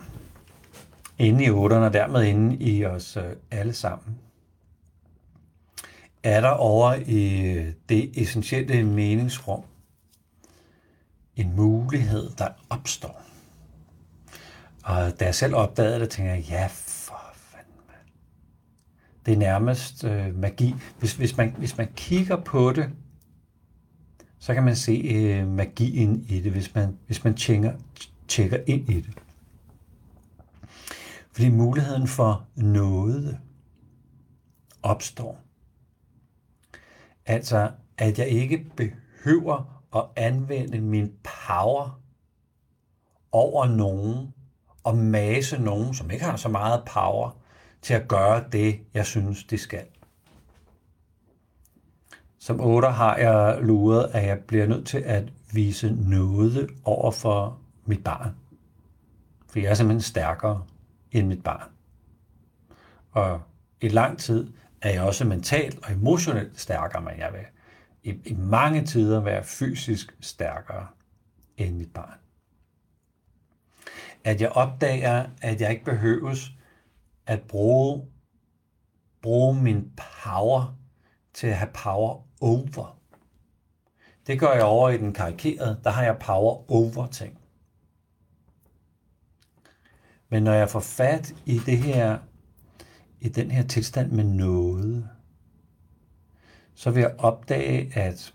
[1.18, 4.20] inde i otterne, og dermed inde i os øh, alle sammen,
[6.23, 7.53] er der over i
[7.89, 9.63] det essentielle meningsrum
[11.36, 13.21] en mulighed, der opstår.
[14.84, 17.95] Og da jeg selv opdagede det, tænkte jeg, ja, for fanden, man.
[19.25, 20.75] Det er nærmest øh, magi.
[20.99, 22.89] Hvis, hvis, man, hvis man kigger på det,
[24.39, 27.73] så kan man se øh, magien i det, hvis man, hvis man tjekker,
[28.27, 29.13] tjekker ind i det.
[31.32, 33.39] Fordi muligheden for noget
[34.84, 35.49] opstår.
[37.30, 42.02] Altså, at jeg ikke behøver at anvende min power
[43.32, 44.34] over nogen
[44.84, 47.38] og mase nogen, som ikke har så meget power,
[47.82, 49.86] til at gøre det, jeg synes, det skal.
[52.39, 57.60] Som otter har jeg luret, at jeg bliver nødt til at vise noget over for
[57.86, 58.36] mit barn.
[59.50, 60.63] For jeg er simpelthen stærkere
[61.12, 61.70] end mit barn.
[63.12, 63.42] Og
[63.82, 67.46] i lang tid er jeg også mentalt og emotionelt stærkere, end jeg vil
[68.04, 70.88] i, i mange tider være fysisk stærkere
[71.58, 72.20] end mit barn.
[74.24, 76.52] At jeg opdager, at jeg ikke behøves
[77.28, 78.06] at bruge,
[79.22, 79.92] bruge min
[80.24, 80.78] power
[81.34, 83.00] til at have power over.
[84.28, 85.80] Det gør jeg over i den karikerede.
[85.84, 87.39] Der har jeg power over ting.
[90.30, 92.20] Men når jeg får fat i det her,
[93.21, 95.10] i den her tilstand med noget,
[96.73, 98.34] så vil jeg opdage, at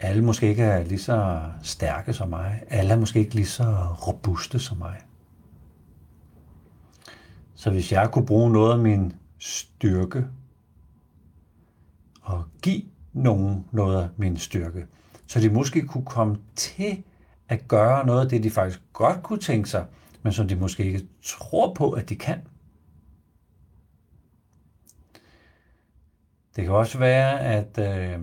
[0.00, 2.62] alle måske ikke er lige så stærke som mig.
[2.68, 5.00] Alle er måske ikke lige så robuste som mig.
[7.54, 10.26] Så hvis jeg kunne bruge noget af min styrke
[12.22, 14.86] og give nogen noget af min styrke,
[15.26, 17.02] så de måske kunne komme til
[17.48, 19.86] at gøre noget af det, de faktisk godt kunne tænke sig,
[20.28, 22.40] men som de måske ikke tror på, at de kan.
[26.56, 28.20] Det kan også være, at øh,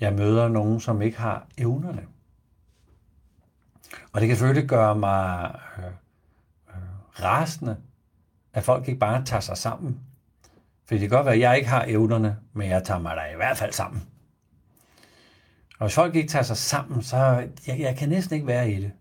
[0.00, 2.06] jeg møder nogen, som ikke har evnerne.
[4.12, 5.84] Og det kan selvfølgelig gøre mig øh,
[6.68, 7.76] øh, rasende,
[8.52, 10.00] at folk ikke bare tager sig sammen.
[10.84, 13.32] For det kan godt være, at jeg ikke har evnerne, men jeg tager mig da
[13.32, 14.02] i hvert fald sammen.
[15.78, 17.16] Og hvis folk ikke tager sig sammen, så
[17.66, 18.92] jeg, jeg kan næsten ikke være i det.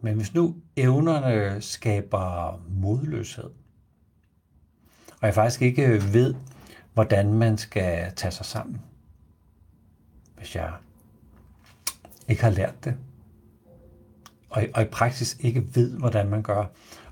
[0.00, 3.50] Men hvis nu evnerne skaber modløshed,
[5.20, 6.34] og jeg faktisk ikke ved,
[6.94, 8.80] hvordan man skal tage sig sammen,
[10.36, 10.72] hvis jeg
[12.28, 12.96] ikke har lært det,
[14.50, 16.64] og, og i praksis ikke ved, hvordan man gør.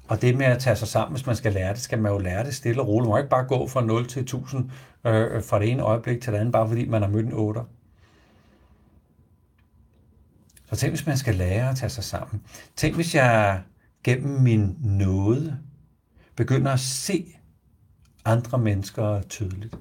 [0.09, 2.19] Og det med at tage sig sammen, hvis man skal lære det, skal man jo
[2.19, 3.09] lære det stille og roligt.
[3.09, 4.71] Man må ikke bare gå fra 0 til 1000
[5.05, 7.33] øh, øh, fra det ene øjeblik til det andet, bare fordi man har mødt en
[7.33, 7.61] 8.
[10.71, 12.43] Så tænk, hvis man skal lære at tage sig sammen.
[12.77, 13.63] Tænk, hvis jeg
[14.05, 15.59] gennem min nåde
[16.37, 17.35] begynder at se
[18.25, 19.79] andre mennesker tydeligt.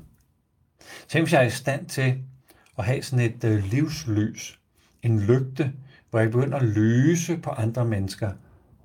[1.07, 2.23] Tænk, hvis jeg er i stand til
[2.77, 4.59] at have sådan et øh, livslys,
[5.03, 5.73] en lygte,
[6.09, 8.31] hvor jeg begynder at lyse på andre mennesker.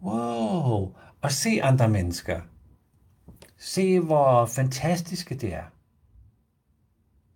[0.03, 0.95] Wow!
[1.21, 2.41] Og se andre mennesker.
[3.59, 5.65] Se, hvor fantastiske det er.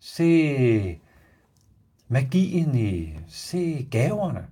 [0.01, 1.01] Se
[2.09, 4.47] magien i, se gaverne.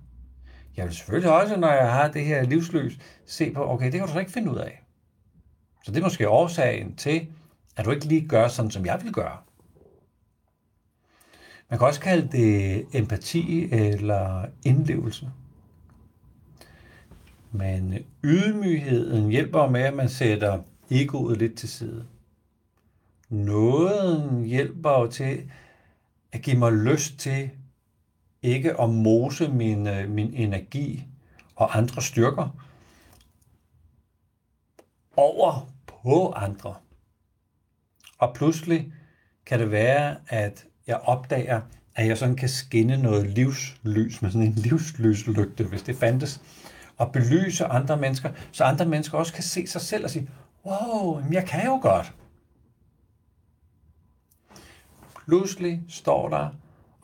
[0.77, 4.01] Jeg vil selvfølgelig også, når jeg har det her livsløs, se på, okay, det kan
[4.01, 4.85] du så ikke finde ud af.
[5.83, 7.27] Så det er måske årsagen til,
[7.77, 9.37] at du ikke lige gør sådan, som jeg vil gøre.
[11.69, 15.31] Man kan også kalde det empati eller indlevelse.
[17.51, 20.61] Men ydmygheden hjælper med, at man sætter
[20.91, 22.05] egoet lidt til side.
[23.29, 25.51] Nåden hjælper jo til
[26.31, 27.49] at give mig lyst til
[28.45, 31.05] ikke at mose min, øh, min energi
[31.55, 32.49] og andre styrker
[35.17, 36.75] over på andre.
[38.17, 38.93] Og pludselig
[39.45, 41.61] kan det være, at jeg opdager,
[41.95, 46.41] at jeg sådan kan skinne noget livslys med sådan en livslyslygte, hvis det fandtes,
[46.97, 50.29] og belyse andre mennesker, så andre mennesker også kan se sig selv og sige,
[50.65, 52.13] wow, jeg kan jo godt.
[55.25, 56.49] Pludselig står der,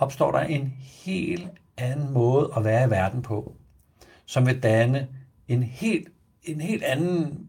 [0.01, 0.73] opstår der en
[1.05, 3.55] helt anden måde at være i verden på,
[4.25, 5.07] som vil danne
[5.47, 6.09] en helt,
[6.43, 7.47] en helt anden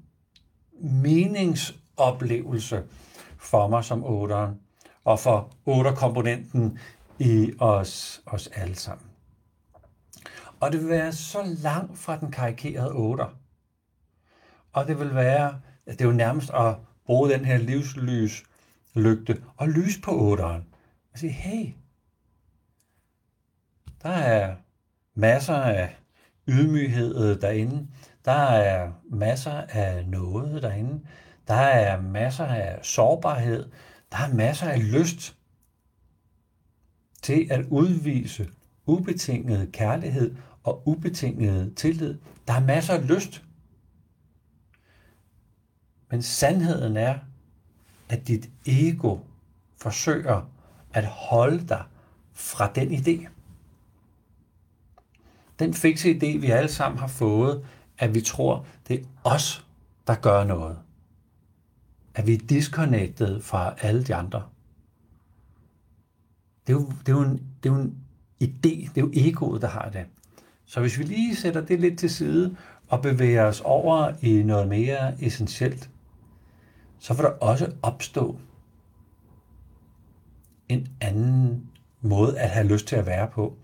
[0.81, 2.83] meningsoplevelse
[3.39, 4.61] for mig som otteren,
[5.05, 6.79] og for otterkomponenten
[7.19, 9.07] i os, os alle sammen.
[10.61, 13.29] Og det vil være så langt fra den karikerede otter.
[14.73, 18.45] Og det vil være, det er jo nærmest at bruge den her livslys
[18.95, 20.65] lygte og lys på otteren.
[21.13, 21.73] Og sige, hey,
[24.03, 24.57] der er
[25.15, 25.97] masser af
[26.49, 27.89] ydmyghed øh, derinde.
[28.25, 31.01] Der er masser af noget derinde.
[31.49, 33.71] Der er masser af sårbarhed.
[34.13, 35.37] Der er masser af lyst
[37.23, 38.49] til at udvise
[38.87, 40.35] ubetinget kærlighed
[40.65, 42.19] og ubetinget tillid.
[42.49, 43.45] Der er masser af lyst.
[46.11, 47.19] Men sandheden er,
[48.09, 49.19] at dit ego
[49.77, 50.51] forsøger
[50.95, 51.85] at holde dig
[52.33, 53.29] fra den idé.
[55.63, 57.65] Den fikse idé, vi alle sammen har fået,
[57.99, 59.67] at vi tror, det er os,
[60.07, 60.79] der gør noget.
[62.15, 64.43] At vi er disconnected fra alle de andre.
[66.67, 67.97] Det er jo, det er jo, en, det er jo en
[68.43, 70.05] idé, det er jo egoet, der har det.
[70.67, 72.57] Så hvis vi lige sætter det lidt til side
[72.89, 75.91] og bevæger os over i noget mere essentielt,
[76.99, 78.39] så vil der også opstå
[80.69, 83.57] en anden måde at have lyst til at være på,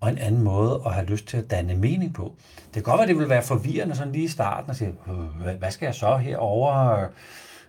[0.00, 2.34] og en anden måde at have lyst til at danne mening på.
[2.64, 4.94] Det kan godt være, det vil være forvirrende sådan lige i starten og sige,
[5.58, 6.72] hvad skal jeg så herover?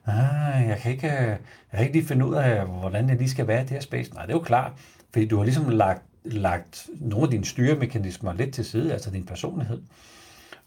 [0.05, 1.37] Ah, jeg, kan ikke, jeg
[1.71, 4.13] kan ikke lige finde ud af, hvordan jeg lige skal være i det her space.
[4.13, 4.71] Nej, det er jo klart,
[5.11, 9.25] fordi du har ligesom lagt lagt nogle af dine styremekanismer lidt til side, altså din
[9.25, 9.81] personlighed.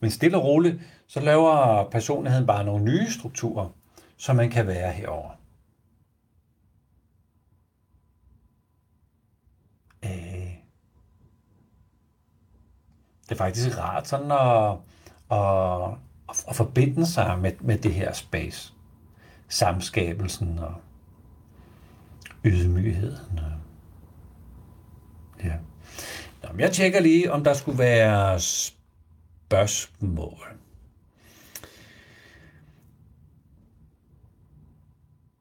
[0.00, 3.74] Men stille og roligt, så laver personligheden bare nogle nye strukturer,
[4.16, 5.38] så man kan være herover.
[13.29, 14.76] Det er faktisk rart sådan at,
[15.31, 15.91] at,
[16.49, 18.72] at forbinde sig med, med det her space.
[19.49, 20.74] Samskabelsen og
[22.45, 23.41] ydmygheden.
[25.45, 25.55] Ja.
[26.43, 28.41] Nå, jeg tjekker lige, om der skulle være
[29.51, 30.59] spørgsmål.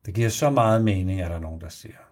[0.05, 2.06] Det giver så meget mening, er der nogen, der siger.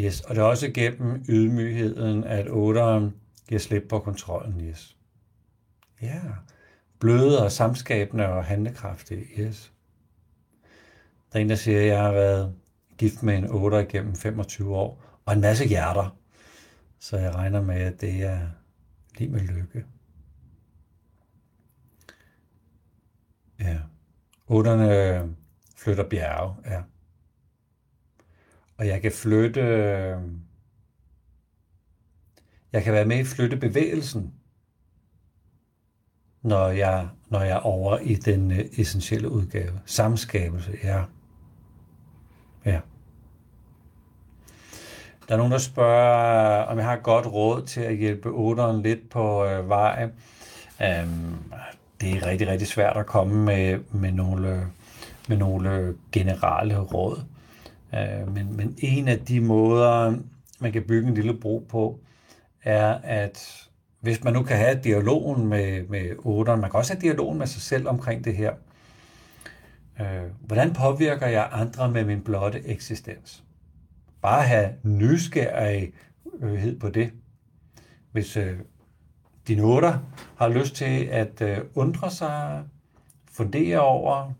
[0.00, 3.14] Yes, og det er også gennem ydmygheden, at otteren
[3.48, 4.96] giver slip på kontrollen, yes.
[6.02, 6.20] Ja,
[6.98, 9.72] bløde og samskabende og handlekraftige, yes.
[11.32, 12.54] Der er en, der siger, at jeg har været
[12.98, 16.18] gift med en otter igennem 25 år, og en masse hjerter.
[16.98, 18.40] Så jeg regner med, at det er
[19.18, 19.84] lige med lykke.
[23.60, 23.78] Ja.
[24.46, 25.34] Otterne
[25.76, 26.82] flytter bjerge, ja.
[28.78, 29.60] Og jeg kan flytte...
[29.60, 30.16] Øh,
[32.72, 34.34] jeg kan være med i flyttebevægelsen,
[36.42, 39.80] når jeg, når jeg er over i den øh, essentielle udgave.
[39.86, 41.02] Samskabelse, ja.
[42.64, 42.80] Ja.
[45.28, 48.28] Der er nogen, der spørger, øh, om jeg har et godt råd til at hjælpe
[48.28, 50.10] otteren lidt på øh, vej.
[50.82, 51.36] Øhm,
[52.00, 54.66] det er rigtig, rigtig svært at komme med, med, nogle,
[55.28, 57.24] med nogle generelle råd.
[57.94, 60.18] Øh, men, men en af de måder,
[60.60, 62.00] man kan bygge en lille bro på,
[62.62, 63.68] er, at
[64.00, 67.46] hvis man nu kan have dialogen med, med otteren, man kan også have dialogen med
[67.46, 68.52] sig selv omkring det her.
[70.00, 70.06] Uh,
[70.46, 73.44] hvordan påvirker jeg andre med min blotte eksistens?
[74.22, 77.12] bare have nysgerrighed på det.
[78.12, 78.58] Hvis øh,
[79.48, 79.98] dine otter
[80.36, 82.64] har lyst til at øh, undre sig,
[83.32, 84.32] fundere over,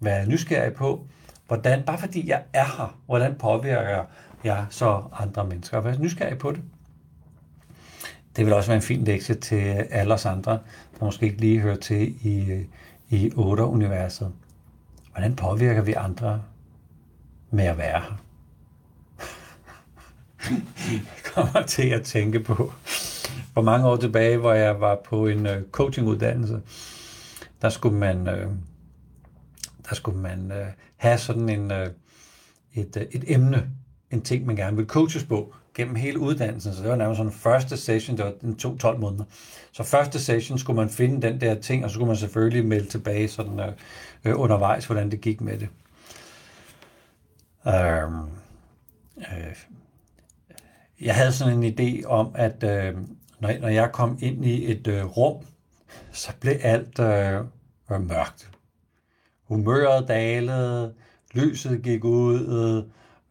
[0.00, 1.06] være nysgerrig på,
[1.46, 4.04] hvordan, bare fordi jeg er her, hvordan påvirker
[4.44, 5.80] jeg så andre mennesker?
[5.80, 6.60] Være nysgerrig på det.
[8.36, 9.56] Det vil også være en fin lektie til
[9.90, 10.52] alle os andre,
[10.98, 12.64] der måske ikke lige hører til i,
[13.08, 14.32] i 8-universet.
[15.12, 16.42] Hvordan påvirker vi andre
[17.50, 18.16] med at være her?
[21.34, 22.72] kommer til at tænke på,
[23.54, 26.62] for mange år tilbage, hvor jeg var på en øh, coachinguddannelse,
[27.62, 28.50] der skulle man, øh,
[29.88, 30.66] der skulle man øh,
[30.96, 31.90] have sådan en, øh,
[32.74, 33.70] et, øh, et emne,
[34.10, 36.74] en ting, man gerne vil coaches på gennem hele uddannelsen.
[36.74, 39.24] Så det var nærmest sådan første session, det var den to 12 måneder.
[39.72, 42.86] Så første session skulle man finde den der ting, og så skulle man selvfølgelig melde
[42.86, 43.72] tilbage sådan, øh,
[44.24, 45.68] øh undervejs, hvordan det gik med det.
[47.66, 48.12] Øh,
[49.18, 49.56] øh,
[51.00, 52.94] jeg havde sådan en idé om, at øh,
[53.40, 55.44] når, når jeg kom ind i et øh, rum,
[56.12, 57.40] så blev alt øh,
[57.90, 58.50] mørkt.
[59.48, 60.94] Humøret dalede,
[61.34, 62.84] lyset gik ud,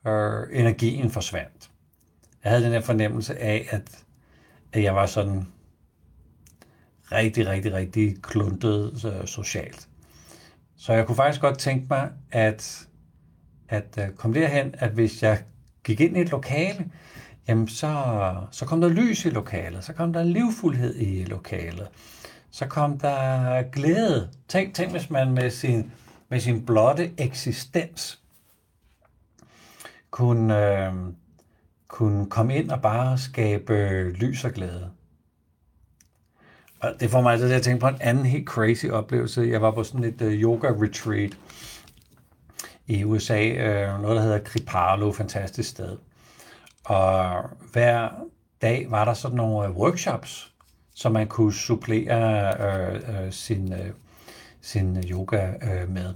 [0.08, 1.72] øh, energien forsvandt.
[2.44, 4.04] Jeg havde den her fornemmelse af, at,
[4.74, 5.48] at jeg var sådan
[7.12, 9.88] rigtig, rigtig, rigtig kluntet øh, socialt.
[10.78, 12.88] Så jeg kunne faktisk godt tænke mig, at,
[13.70, 15.44] at øh, komme derhen, at hvis jeg
[15.84, 16.92] gik ind i et lokale,
[17.48, 18.04] jamen så,
[18.52, 21.88] så kom der lys i lokalet, så kom der livfuldhed i lokalet,
[22.52, 24.30] så kom der glæde.
[24.48, 25.92] Tænk, tænk hvis man med sin,
[26.30, 28.20] med sin blotte eksistens
[30.12, 30.94] kunne, øh,
[31.88, 34.92] kunne komme ind og bare skabe lys og glæde.
[36.80, 39.42] Og det får mig altså til at tænke på en anden helt crazy oplevelse.
[39.42, 41.38] Jeg var på sådan et øh, yoga retreat
[42.88, 45.98] i USA, øh, noget der hedder Kripalo, fantastisk sted.
[46.84, 48.10] Og hver
[48.62, 50.54] dag var der sådan nogle øh, workshops,
[50.96, 53.92] som man kunne supplere øh, øh, sin, øh,
[54.66, 56.14] sin øh, yoga øh, med.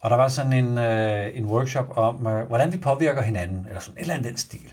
[0.00, 3.80] Og der var sådan en, øh, en workshop om, øh, hvordan vi påvirker hinanden, eller
[3.80, 4.72] sådan et eller andet den stil.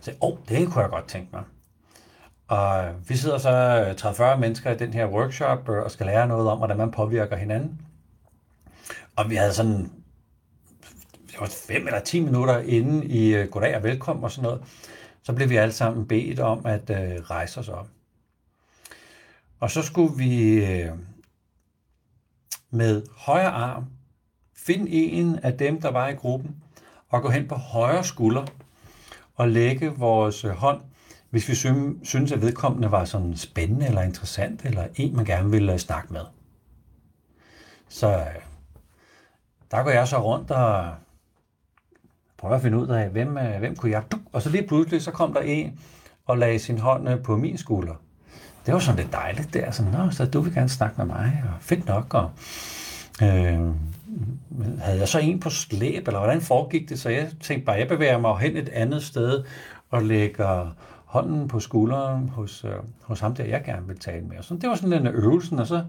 [0.00, 1.42] Så åh, oh, det kunne jeg godt tænke mig.
[2.48, 3.50] Og vi sidder så
[4.04, 6.90] øh, 30-40 mennesker i den her workshop øh, og skal lære noget om, hvordan man
[6.90, 7.80] påvirker hinanden.
[9.16, 9.90] Og vi havde sådan
[11.26, 14.62] det var fem eller 10 minutter inde i øh, Goddag og Velkommen og sådan noget,
[15.22, 17.88] så blev vi alle sammen bedt om at øh, rejse os op.
[19.60, 20.90] Og så skulle vi øh,
[22.72, 23.84] med højre arm
[24.66, 26.56] Find en af dem, der var i gruppen,
[27.08, 28.44] og gå hen på højre skulder
[29.34, 30.80] og lægge vores hånd,
[31.30, 31.54] hvis vi
[32.04, 36.12] synes, at vedkommende var sådan spændende eller interessant, eller en, man gerne ville øh, snakke
[36.12, 36.20] med.
[37.88, 38.42] Så øh,
[39.70, 40.94] der går jeg så rundt og
[42.36, 44.02] prøver at finde ud af, hvem, øh, hvem kunne jeg...
[44.32, 45.80] Og så lige pludselig, så kom der en
[46.26, 47.94] og lagde sin hånd på min skulder.
[48.66, 49.70] Det var sådan lidt dejligt der.
[49.70, 52.14] Så, Nå, så du vil gerne snakke med mig, og fedt nok.
[52.14, 52.30] Og,
[53.22, 53.60] øh,
[54.80, 57.00] havde jeg så en på slæb, eller hvordan foregik det?
[57.00, 59.44] Så jeg tænkte bare, jeg bevæger mig hen et andet sted
[59.90, 62.70] og lægger hånden på skulderen hos, øh,
[63.02, 64.38] hos ham der, jeg gerne vil tale med.
[64.38, 65.84] Og så, det var sådan en øvelse, og så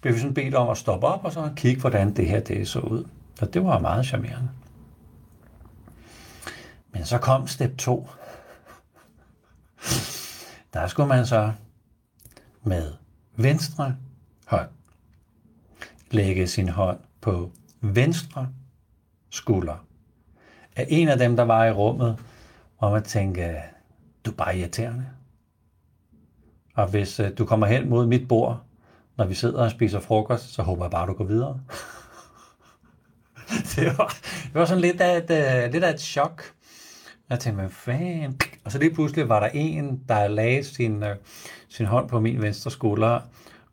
[0.00, 2.68] blev vi sådan bedt om at stoppe op og så kigge, hvordan det her det
[2.68, 3.04] så ud.
[3.40, 4.48] Og det var meget charmerende.
[6.92, 8.08] Men så kom step 2.
[10.74, 11.52] Der skulle man så
[12.62, 12.92] med
[13.36, 13.96] venstre
[14.46, 14.68] hånd
[16.12, 17.50] lægge sin hånd på
[17.80, 18.48] venstre
[19.30, 19.86] skulder
[20.76, 22.18] Er en af dem, der var i rummet,
[22.78, 23.62] hvor man tænke,
[24.26, 25.06] du er bare irriterende.
[26.74, 28.62] Og hvis øh, du kommer hen mod mit bord,
[29.16, 31.60] når vi sidder og spiser frokost, så håber jeg bare, du går videre.
[33.76, 36.42] det, var, det var sådan lidt af et, øh, lidt af et chok.
[37.32, 38.40] Jeg tænkte, hvad fanden?
[38.64, 41.16] Og så lige pludselig var der en, der lagde sin, øh,
[41.68, 43.20] sin hånd på min venstre skulder,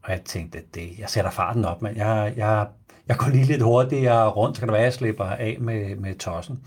[0.04, 2.68] og jeg tænkte, det, jeg sætter farten op, men jeg, jeg,
[3.08, 5.96] jeg går lige lidt hurtigere rundt, så kan det være, at jeg slipper af med,
[5.96, 6.60] med tossen.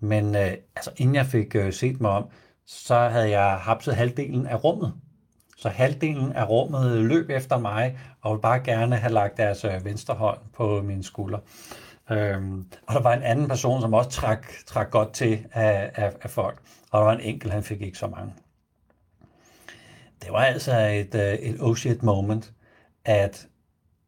[0.00, 2.24] Men øh, altså, inden jeg fik øh, set mig om,
[2.66, 4.92] så havde jeg hapset halvdelen af rummet.
[5.56, 9.84] Så halvdelen af rummet løb efter mig, og ville bare gerne have lagt deres øh,
[9.84, 11.38] venstre hånd på min skulder.
[12.10, 16.12] Øhm, og der var en anden person, som også trak, trak godt til af, af,
[16.22, 16.62] af folk.
[16.90, 18.34] Og der var en enkelt, han fik ikke så mange.
[20.22, 22.52] Det var altså et, øh, et oh shit moment,
[23.04, 23.48] at,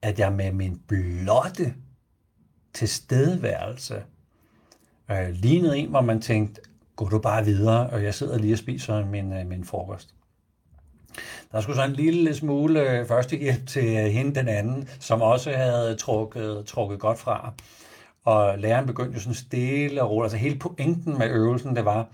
[0.02, 1.74] at jeg med min blotte
[2.74, 4.02] tilstedeværelse
[5.10, 6.60] øh, lignede en, hvor man tænkte,
[6.96, 10.14] gå du bare videre, og jeg sidder lige og spiser min, øh, min frokost.
[11.52, 15.52] Der skulle så en lille smule øh, førstehjælp til øh, hende den anden, som også
[15.52, 17.52] havde trukket, trukket godt fra.
[18.28, 20.24] Og læreren begyndte jo sådan stille og roligt.
[20.24, 22.06] Altså hele pointen med øvelsen, det var,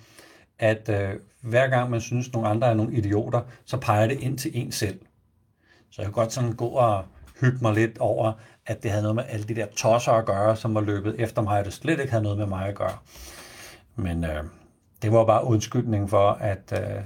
[0.59, 1.11] at øh,
[1.41, 4.51] hver gang man synes, at nogle andre er nogle idioter, så peger det ind til
[4.55, 5.01] en selv.
[5.91, 7.05] Så jeg kan godt sådan gå og
[7.41, 8.33] hygge mig lidt over,
[8.67, 11.43] at det havde noget med alle de der tosser at gøre, som var løbet efter
[11.43, 12.99] mig, og det slet ikke havde noget med mig at gøre.
[13.97, 14.45] Men øh,
[15.03, 17.05] det var bare undskyldning for, at, øh,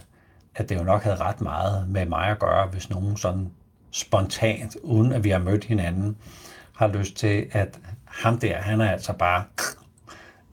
[0.55, 3.51] at det jo nok havde ret meget med mig at gøre, hvis nogen sådan
[3.91, 6.17] spontant, uden at vi har mødt hinanden,
[6.75, 7.79] har lyst til, at
[8.19, 9.45] ham der, han er altså bare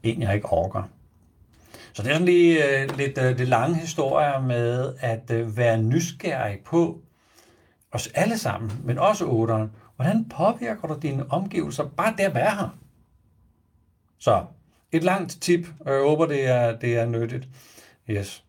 [0.03, 0.83] en, jeg ikke orker.
[1.93, 5.81] Så det er sådan lige øh, lidt, øh, lidt lange historier med at øh, være
[5.81, 7.01] nysgerrig på
[7.91, 9.71] os alle sammen, men også otteren.
[9.95, 12.77] Hvordan påvirker du dine omgivelser bare det at være her?
[14.17, 14.45] Så
[14.91, 17.47] et langt tip, og jeg håber, det er, det er nyttigt.
[18.09, 18.43] Yes.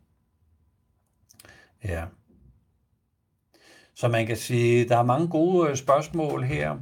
[1.85, 2.05] Ja.
[3.95, 6.77] Så man kan sige, der er mange gode øh, spørgsmål her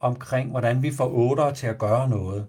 [0.00, 2.46] omkring, hvordan vi får otter til at gøre noget.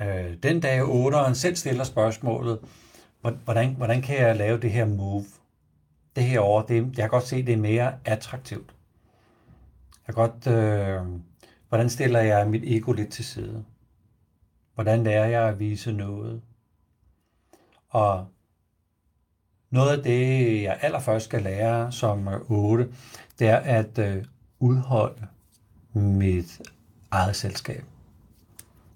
[0.00, 2.58] Øh, den dag otteren selv stiller spørgsmålet,
[3.44, 5.24] hvordan, hvordan kan jeg lave det her move?
[6.16, 8.74] Det her over, det, jeg kan godt se, det er mere attraktivt.
[10.06, 11.20] Jeg kan godt, øh,
[11.68, 13.64] hvordan stiller jeg mit ego lidt til side?
[14.74, 16.42] Hvordan lærer jeg at vise noget?
[17.88, 18.26] Og
[19.70, 22.88] noget af det, jeg allerførst skal lære som 8,
[23.38, 24.24] det er at øh,
[24.58, 25.26] udholde
[25.94, 26.62] mit
[27.10, 27.84] eget selskab.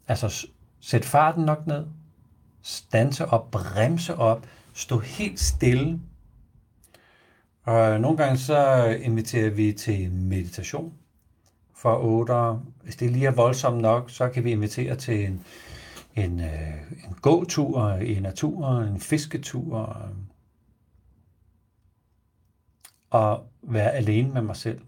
[0.09, 0.47] Altså
[0.81, 1.87] sæt farten nok ned,
[2.63, 6.01] stanse op, bremse op, stå helt stille.
[7.63, 10.93] Og nogle gange så inviterer vi til meditation
[11.75, 12.35] for 8.
[12.83, 15.45] Hvis det lige er voldsomt nok, så kan vi invitere til en
[16.25, 20.03] en, øh, en gåtur i naturen, en fisketur,
[23.11, 24.81] og være alene med mig selv.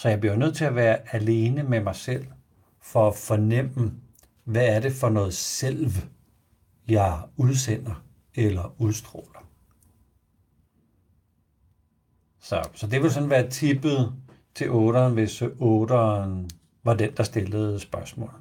[0.00, 2.26] Så jeg bliver nødt til at være alene med mig selv,
[2.82, 3.92] for at fornemme,
[4.44, 5.90] hvad er det for noget selv,
[6.88, 9.48] jeg udsender eller udstråler.
[12.38, 14.12] Så, så det vil sådan være tippet
[14.54, 16.48] til 8'eren, hvis 8'eren
[16.84, 18.32] var den, der stillede spørgsmål.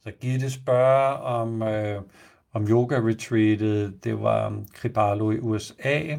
[0.00, 2.02] Så Gitte spørger om, øh,
[2.52, 6.18] om yoga retreatet, det var Kripalo i USA,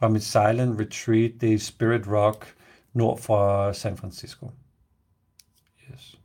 [0.00, 2.54] var mit silent retreat, det er Spirit Rock
[2.92, 4.50] nord for San Francisco.
[5.90, 6.18] Yes.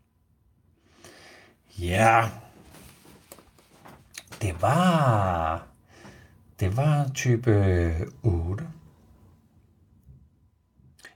[1.80, 2.30] Ja,
[4.42, 5.68] det var,
[6.60, 7.52] det var type
[8.24, 8.68] 8.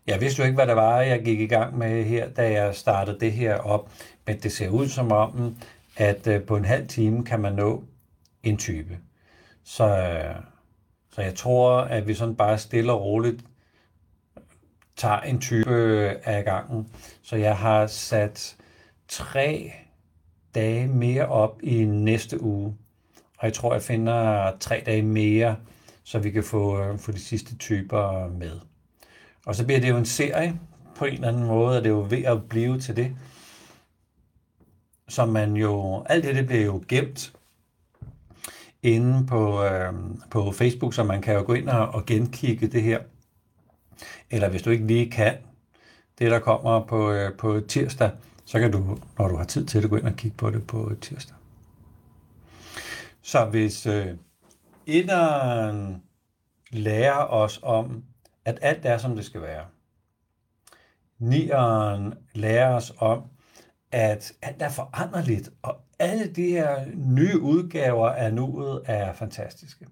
[0.07, 2.75] Jeg vidste jo ikke, hvad det var, jeg gik i gang med her, da jeg
[2.75, 3.91] startede det her op,
[4.25, 5.55] men det ser ud som om,
[5.97, 7.83] at øh, på en halv time kan man nå
[8.43, 8.97] en type.
[9.63, 10.35] Så, øh,
[11.19, 13.41] så jeg tror, at vi sådan bare stille og roligt
[14.95, 15.75] tager en type
[16.23, 16.87] af gangen.
[17.21, 18.57] Så jeg har sat
[19.07, 19.73] tre
[20.55, 22.75] dage mere op i næste uge.
[23.37, 25.55] Og jeg tror, jeg finder tre dage mere,
[26.03, 28.59] så vi kan få, øh, få de sidste typer med.
[29.45, 30.59] Og så bliver det jo en serie
[30.95, 33.15] på en eller anden måde, og det er jo ved at blive til det.
[35.07, 37.33] som man jo, alt det, det bliver jo gemt
[38.83, 39.93] inde på, øh,
[40.31, 42.99] på Facebook, så man kan jo gå ind og, og genkigge det her.
[44.29, 45.37] Eller hvis du ikke lige kan
[46.19, 48.11] det, der kommer på, øh, på tirsdag,
[48.45, 50.67] så kan du, når du har tid til det, gå ind og kigge på det
[50.67, 51.35] på tirsdag.
[53.21, 54.07] Så hvis øh,
[54.85, 56.03] inderen
[56.71, 58.03] lærer os om,
[58.45, 59.65] at alt er, som det skal være.
[61.19, 63.23] Nieren lærer os om,
[63.91, 69.87] at alt er foranderligt, og alle de her nye udgaver af nuet er fantastiske.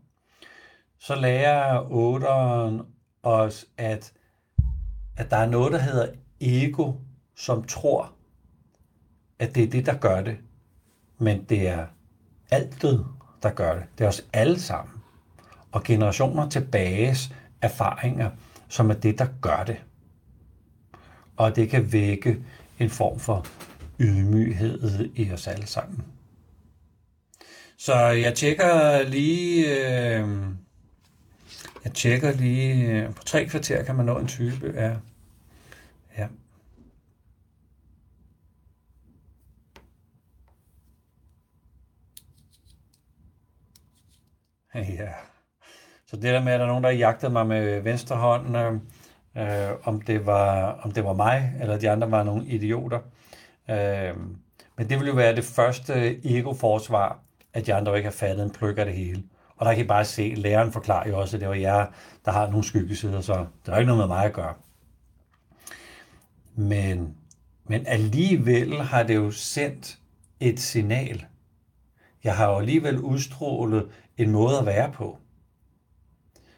[1.00, 2.82] Så lærer otteren
[3.24, 4.14] os, at,
[5.18, 6.08] at der er noget, der hedder
[6.42, 6.94] ego,
[7.36, 8.14] som tror,
[9.40, 10.38] at det er det, der gør det.
[11.18, 11.86] Men det er
[12.52, 13.06] altet,
[13.44, 13.84] der gør det.
[13.98, 14.94] Det er os alle sammen.
[15.72, 18.32] Og generationer tilbages erfaringer,
[18.68, 19.84] som er det, der gør det.
[21.38, 22.44] Og det kan vække
[22.80, 23.46] en form for
[24.00, 26.04] ydmyghed i os alle sammen.
[27.78, 30.30] Så jeg tjekker lige, øh,
[31.84, 34.98] jeg tjekker lige, øh, på tre kvarter kan man nå en type af,
[36.18, 36.28] ja.
[44.76, 45.10] Ja.
[46.08, 48.74] Så det der med, at der er nogen, der jagtede mig med venstre hånd, øh,
[49.38, 53.00] øh, om, det var, om det var mig, eller de andre var nogle idioter.
[53.70, 54.18] Øh,
[54.78, 57.20] men det ville jo være det første ego-forsvar,
[57.54, 59.24] at de andre ikke har fattet en pløk af det hele.
[59.58, 61.86] Og der kan I bare se, læreren forklarer jo også, at det var jer,
[62.26, 64.54] der har nogle skyggesider, så det har ikke noget med mig at gøre.
[66.56, 67.16] Men,
[67.66, 70.00] men alligevel har det jo sendt
[70.40, 71.26] et signal.
[72.24, 75.18] Jeg har jo alligevel udstrålet en måde at være på,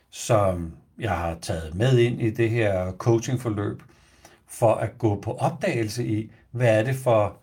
[0.10, 3.82] som jeg har taget med ind i det her coachingforløb,
[4.48, 7.38] for at gå på opdagelse i, hvad er det for,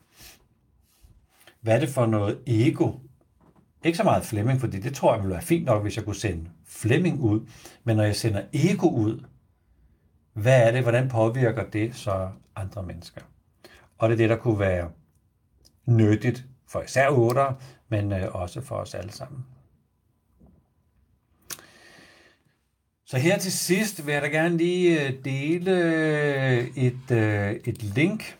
[1.60, 2.92] hvad er det for noget ego?
[3.84, 6.16] Ikke så meget Flemming, fordi det tror jeg ville være fint nok, hvis jeg kunne
[6.16, 7.46] sende Flemming ud.
[7.84, 9.20] Men når jeg sender ego ud,
[10.32, 13.20] hvad er det, hvordan påvirker det så andre mennesker?
[13.98, 14.90] Og det er det, der kunne være
[15.86, 17.54] nyttigt for især otter,
[17.88, 19.46] men øh, også for os alle sammen.
[23.04, 27.10] Så her til sidst vil jeg da gerne lige øh, dele øh, et,
[27.64, 28.38] et link,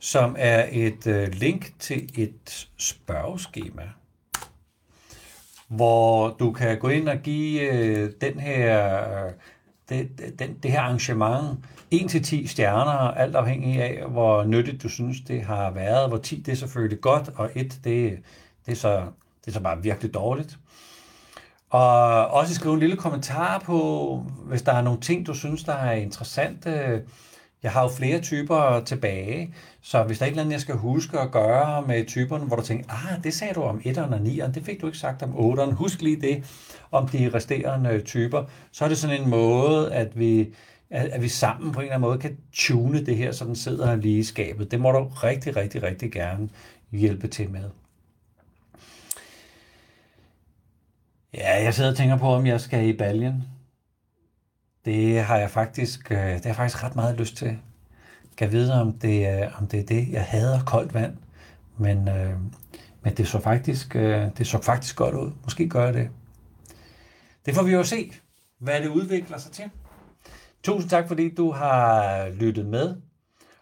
[0.00, 3.82] som er et øh, link til et spørgeskema,
[5.68, 9.32] hvor du kan gå ind og give øh, den her, øh,
[9.88, 11.58] det, den, det her arrangement
[11.94, 16.08] 1-10 stjerner, alt afhængig af, hvor nyttigt du synes, det har været.
[16.08, 18.18] Hvor 10 det er selvfølgelig godt, og 1 det,
[18.66, 18.96] det, er, så,
[19.40, 20.58] det er så bare virkelig dårligt.
[21.70, 25.72] Og også skrive en lille kommentar på, hvis der er nogle ting, du synes, der
[25.72, 27.02] er interessante.
[27.62, 30.74] Jeg har jo flere typer tilbage, så hvis der er et eller andet, jeg skal
[30.74, 34.20] huske at gøre med typerne, hvor du tænker, ah, det sagde du om 1'eren og
[34.20, 36.44] 9'eren, det fik du ikke sagt om 8'eren, husk lige det
[36.90, 40.54] om de resterende typer, så er det sådan en måde, at vi,
[40.90, 43.96] at vi sammen på en eller anden måde kan tune det her, så den sidder
[43.96, 44.70] lige i skabet.
[44.70, 46.48] Det må du rigtig, rigtig, rigtig gerne
[46.92, 47.70] hjælpe til med.
[51.34, 53.44] Ja, jeg sidder og tænker på, om jeg skal i baljen.
[54.84, 57.58] Det har jeg faktisk, øh, det har jeg faktisk ret meget lyst til.
[58.36, 60.08] Kan vide, om det, er, om det er det.
[60.12, 61.16] Jeg hader koldt vand,
[61.78, 62.34] men, øh,
[63.02, 65.32] men det, så faktisk, øh, det så faktisk godt ud.
[65.44, 66.10] Måske gør jeg det.
[67.46, 68.12] Det får vi jo se,
[68.58, 69.64] hvad det udvikler sig til.
[70.62, 72.96] Tusind tak, fordi du har lyttet med.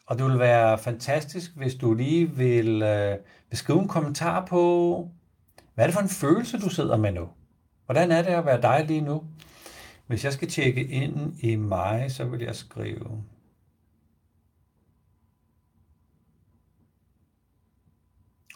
[0.06, 3.16] Og det vil være fantastisk, hvis du lige vil øh,
[3.50, 5.08] beskrive en kommentar på,
[5.74, 7.28] hvad er det for en følelse, du sidder med nu?
[7.86, 9.22] Hvordan er det at være dig lige nu?
[10.08, 13.22] Hvis jeg skal tjekke ind i mig, så vil jeg skrive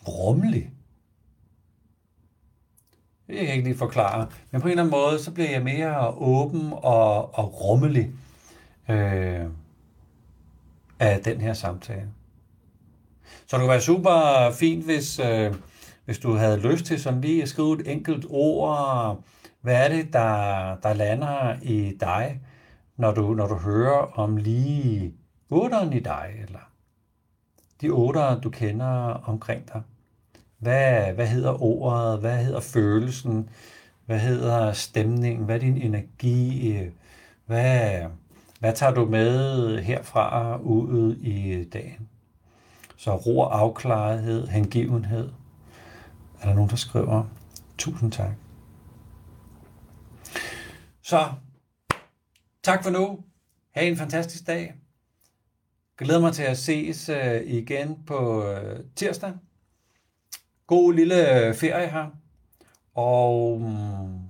[0.08, 0.70] rummelig.
[3.26, 4.28] Det kan jeg ikke lige forklare.
[4.50, 8.10] Men på en eller anden måde, så bliver jeg mere åben og, og rummelig
[8.88, 9.46] øh,
[10.98, 12.10] af den her samtale.
[13.46, 15.54] Så det kunne være super fint, hvis, øh,
[16.04, 19.22] hvis du havde lyst til sådan lige at skrive et enkelt ord,
[19.62, 22.40] hvad er det, der, der lander i dig,
[22.96, 25.14] når du, når du hører om lige
[25.50, 26.58] otteren i dig, eller
[27.80, 29.82] de otter, du kender omkring dig.
[30.58, 32.20] Hvad, hvad hedder ordet?
[32.20, 33.50] Hvad hedder følelsen?
[34.06, 35.44] Hvad hedder stemningen?
[35.44, 36.78] Hvad er din energi?
[37.46, 38.02] Hvad,
[38.60, 42.08] hvad tager du med herfra ud i dagen?
[42.96, 45.30] Så ro afklarethed, hengivenhed,
[46.40, 47.24] er der nogen, der skriver,
[47.78, 48.32] tusind tak.
[51.02, 51.32] Så
[52.62, 53.24] tak for nu.
[53.70, 54.74] Ha' en fantastisk dag.
[55.96, 59.34] glæder mig til at ses øh, igen på øh, tirsdag.
[60.66, 62.10] God lille øh, ferie her.
[62.94, 64.20] Og mm,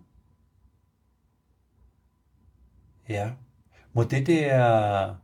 [3.08, 3.30] ja,
[3.92, 5.14] må det der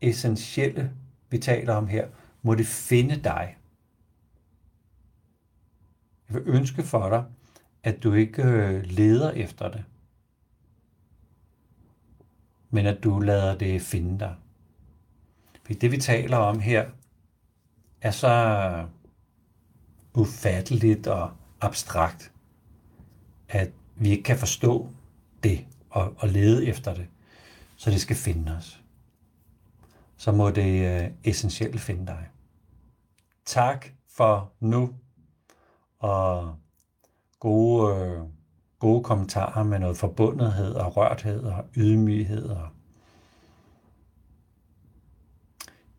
[0.00, 0.92] essentielle,
[1.30, 2.08] vi taler om her,
[2.42, 3.56] må det finde dig.
[6.28, 7.24] Jeg vil ønske for dig,
[7.82, 8.42] at du ikke
[8.84, 9.84] leder efter det,
[12.76, 14.34] men at du lader det finde dig.
[15.64, 16.90] For det vi taler om her,
[18.00, 18.86] er så
[20.14, 22.32] ufatteligt og abstrakt,
[23.48, 24.88] at vi ikke kan forstå
[25.42, 27.06] det og, og lede efter det,
[27.76, 28.82] så det skal finde os.
[30.16, 32.28] Så må det øh, uh, essentielt finde dig.
[33.44, 34.94] Tak for nu,
[35.98, 36.56] og
[37.40, 38.22] gode, øh,
[38.78, 42.68] gode kommentarer med noget forbundethed og rørthed og ydmyghed og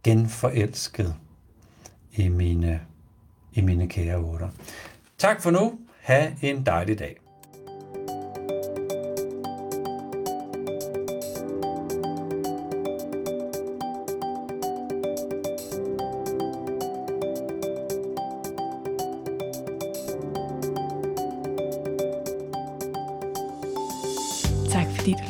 [0.03, 1.15] genforelsket
[2.11, 2.81] i mine,
[3.53, 4.49] i mine kære otter.
[5.17, 5.79] Tak for nu.
[6.01, 7.17] Ha' en dejlig dag.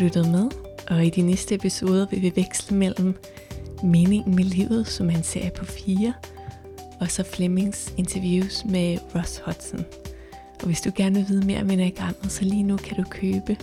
[0.07, 0.49] Lyttede med,
[0.89, 3.15] og i de næste episoder vil vi veksle mellem
[3.83, 6.13] Meningen med livet, som er en serie på fire,
[6.99, 9.85] og så Flemings interviews med Ross Hudson.
[10.59, 13.57] Og hvis du gerne vil vide mere om enagrammet, så lige nu kan du købe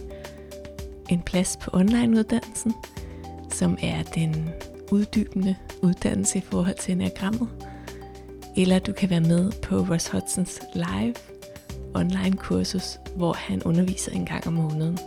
[1.08, 2.74] en plads på onlineuddannelsen,
[3.52, 4.50] som er den
[4.92, 7.48] uddybende uddannelse i forhold til enagrammet.
[8.56, 11.14] Eller du kan være med på Ross Hudsons live
[11.94, 14.98] online kursus, hvor han underviser en gang om måneden.